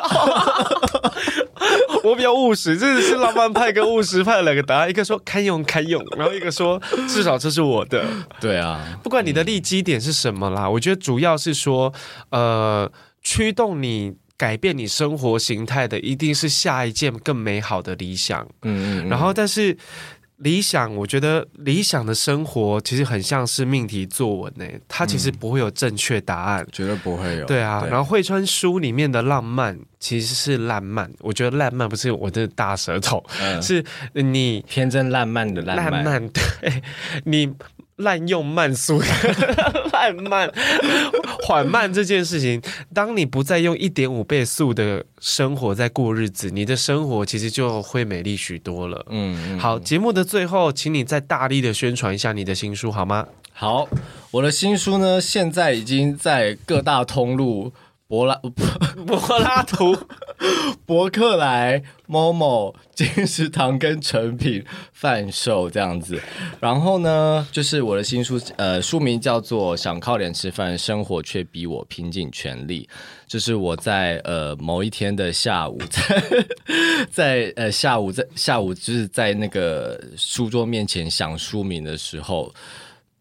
[2.02, 4.90] 我比较务实，这是浪漫派跟务实派的两个答案。
[4.90, 8.04] 一个说堪用堪用，然后一个说至少这是我的。
[8.40, 11.92] 对啊，不管你的利基点是什么啦，我觉得主要是说，
[12.30, 12.90] 呃，
[13.22, 18.42] 驱动你改变你生活形态的，一定是下一件更美好的理想。
[18.62, 19.76] 嗯，嗯嗯，然后但是。
[20.40, 27.46] 理想，我觉得理想的生活其实很像是命题作文呢，它其实不会有正确答案，绝对不会有。
[27.46, 33.84] 对啊，对，然后惠川书里面的浪漫其实是烂漫，我觉得烂漫不是我的大舌头，嗯、是
[34.14, 36.82] 你天真烂漫的烂漫，烂漫， 对，
[37.24, 37.52] 你。
[38.00, 39.00] 滥用慢速，
[39.92, 40.52] 慢慢
[41.42, 42.60] 缓慢这件事情，
[42.92, 49.06] 当你不再用一点五倍速的生活在过日子，你的生活其实就会美丽许多了。
[49.10, 53.26] 嗯，好，节目的最后，请你再大力的宣传一下你的新书好吗？
[53.52, 53.88] 好，
[54.30, 57.72] 我的新书呢，现在已经在各大通路。
[58.10, 58.34] 柏拉
[59.06, 59.96] 柏拉图、
[60.84, 66.20] 博客来、Momo、金石堂跟成品贩售这样子，
[66.58, 72.88] 然后呢，就是我的新书，呃，书名叫做《想靠脸吃饭，生活却逼我拼尽全力》，
[73.32, 76.46] 就是我在呃某一天的下午，在
[77.12, 82.52] 在呃下午在下午就是在那个书桌面前想书名的时候。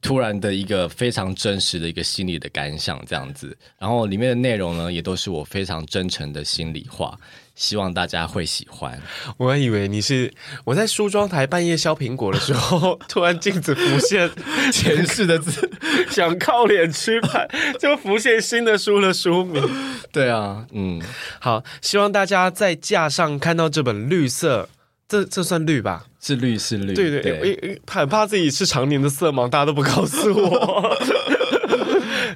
[0.01, 7.17] 突然的一个非常真实的一个心理的感想，这样子，然后里面的内容呢，也都是我非常真诚的心里话，
[7.53, 8.97] 希望大家会喜欢。
[9.37, 10.33] 我还以为你是
[10.63, 14.29] 我在梳妆台半夜削苹果的时候，突然镜子浮现
[14.71, 15.69] 前世的字，
[16.09, 17.47] 想靠脸吃饭，
[17.77, 19.61] 就浮现新的书的书名。
[20.13, 21.01] 对啊，嗯，
[21.39, 24.69] 好，希望大家在架上看到这本绿色。
[25.09, 26.05] 这这算绿吧？
[26.21, 30.97] 是绿是绿，对对，对，很怕自己是常年的色盲，大家都不告诉我。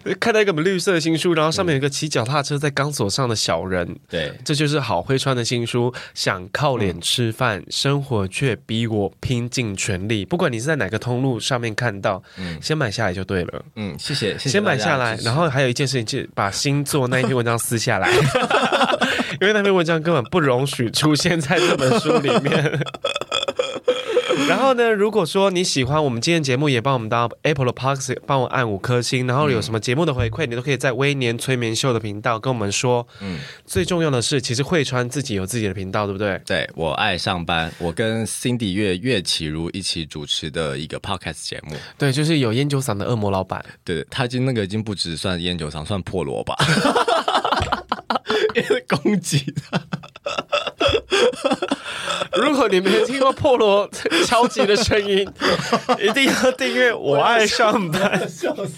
[0.19, 3.97] 看到一个绿色的新书，然后上面有一个骑脚踏车在钢索上的小人。
[4.09, 5.93] 对，这就是郝慧川的新书。
[6.13, 10.25] 想靠脸吃饭，嗯、生活却逼我拼尽全力。
[10.25, 13.65] 不管你是在哪个通路上面看到，嗯，先买下来就对了。
[13.75, 14.33] 嗯，谢谢。
[14.33, 18.11] 谢谢先买下来，然后还有一件事情，就是把星座那一篇文章撕下来，
[19.39, 22.79] 因为那篇文章根本不容许出现在这本书里面。
[24.49, 29.27] 然后呢，如果说你喜欢我们今天节目，也帮我们到 Apple 的 Podcast 帮我按五颗星。
[29.27, 33.07] 然后有什么节目的回馈，你都可以在微年催眠秀的频道跟我们说。
[33.21, 36.39] 嗯，最重要的是，其实慧川自己有自己的频道，对不对？
[36.45, 41.75] 对，我爱上班，我跟 Cindy 月岳启如一起主持的一个 Podcast 节目。
[41.97, 43.63] 对，就是有烟酒嗓的恶魔老板。
[43.83, 46.55] 对，他已经那个已经不只算烟酒嗓，算破锣吧。
[48.87, 49.81] 攻击他。
[52.41, 53.89] 如果你没听过破锣
[54.25, 55.27] 敲击的声音，
[56.01, 56.93] 一定要订阅。
[56.93, 58.73] 我爱上班，笑死！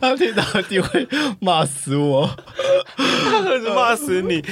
[0.00, 1.08] 他听到一定会
[1.40, 2.28] 骂死我，
[3.74, 4.42] 骂死你。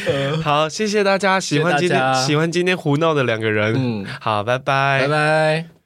[0.42, 3.74] 好，谢谢大家，喜欢今天喜欢今天胡闹的两个人。
[3.76, 5.81] 嗯，好，拜拜，拜拜。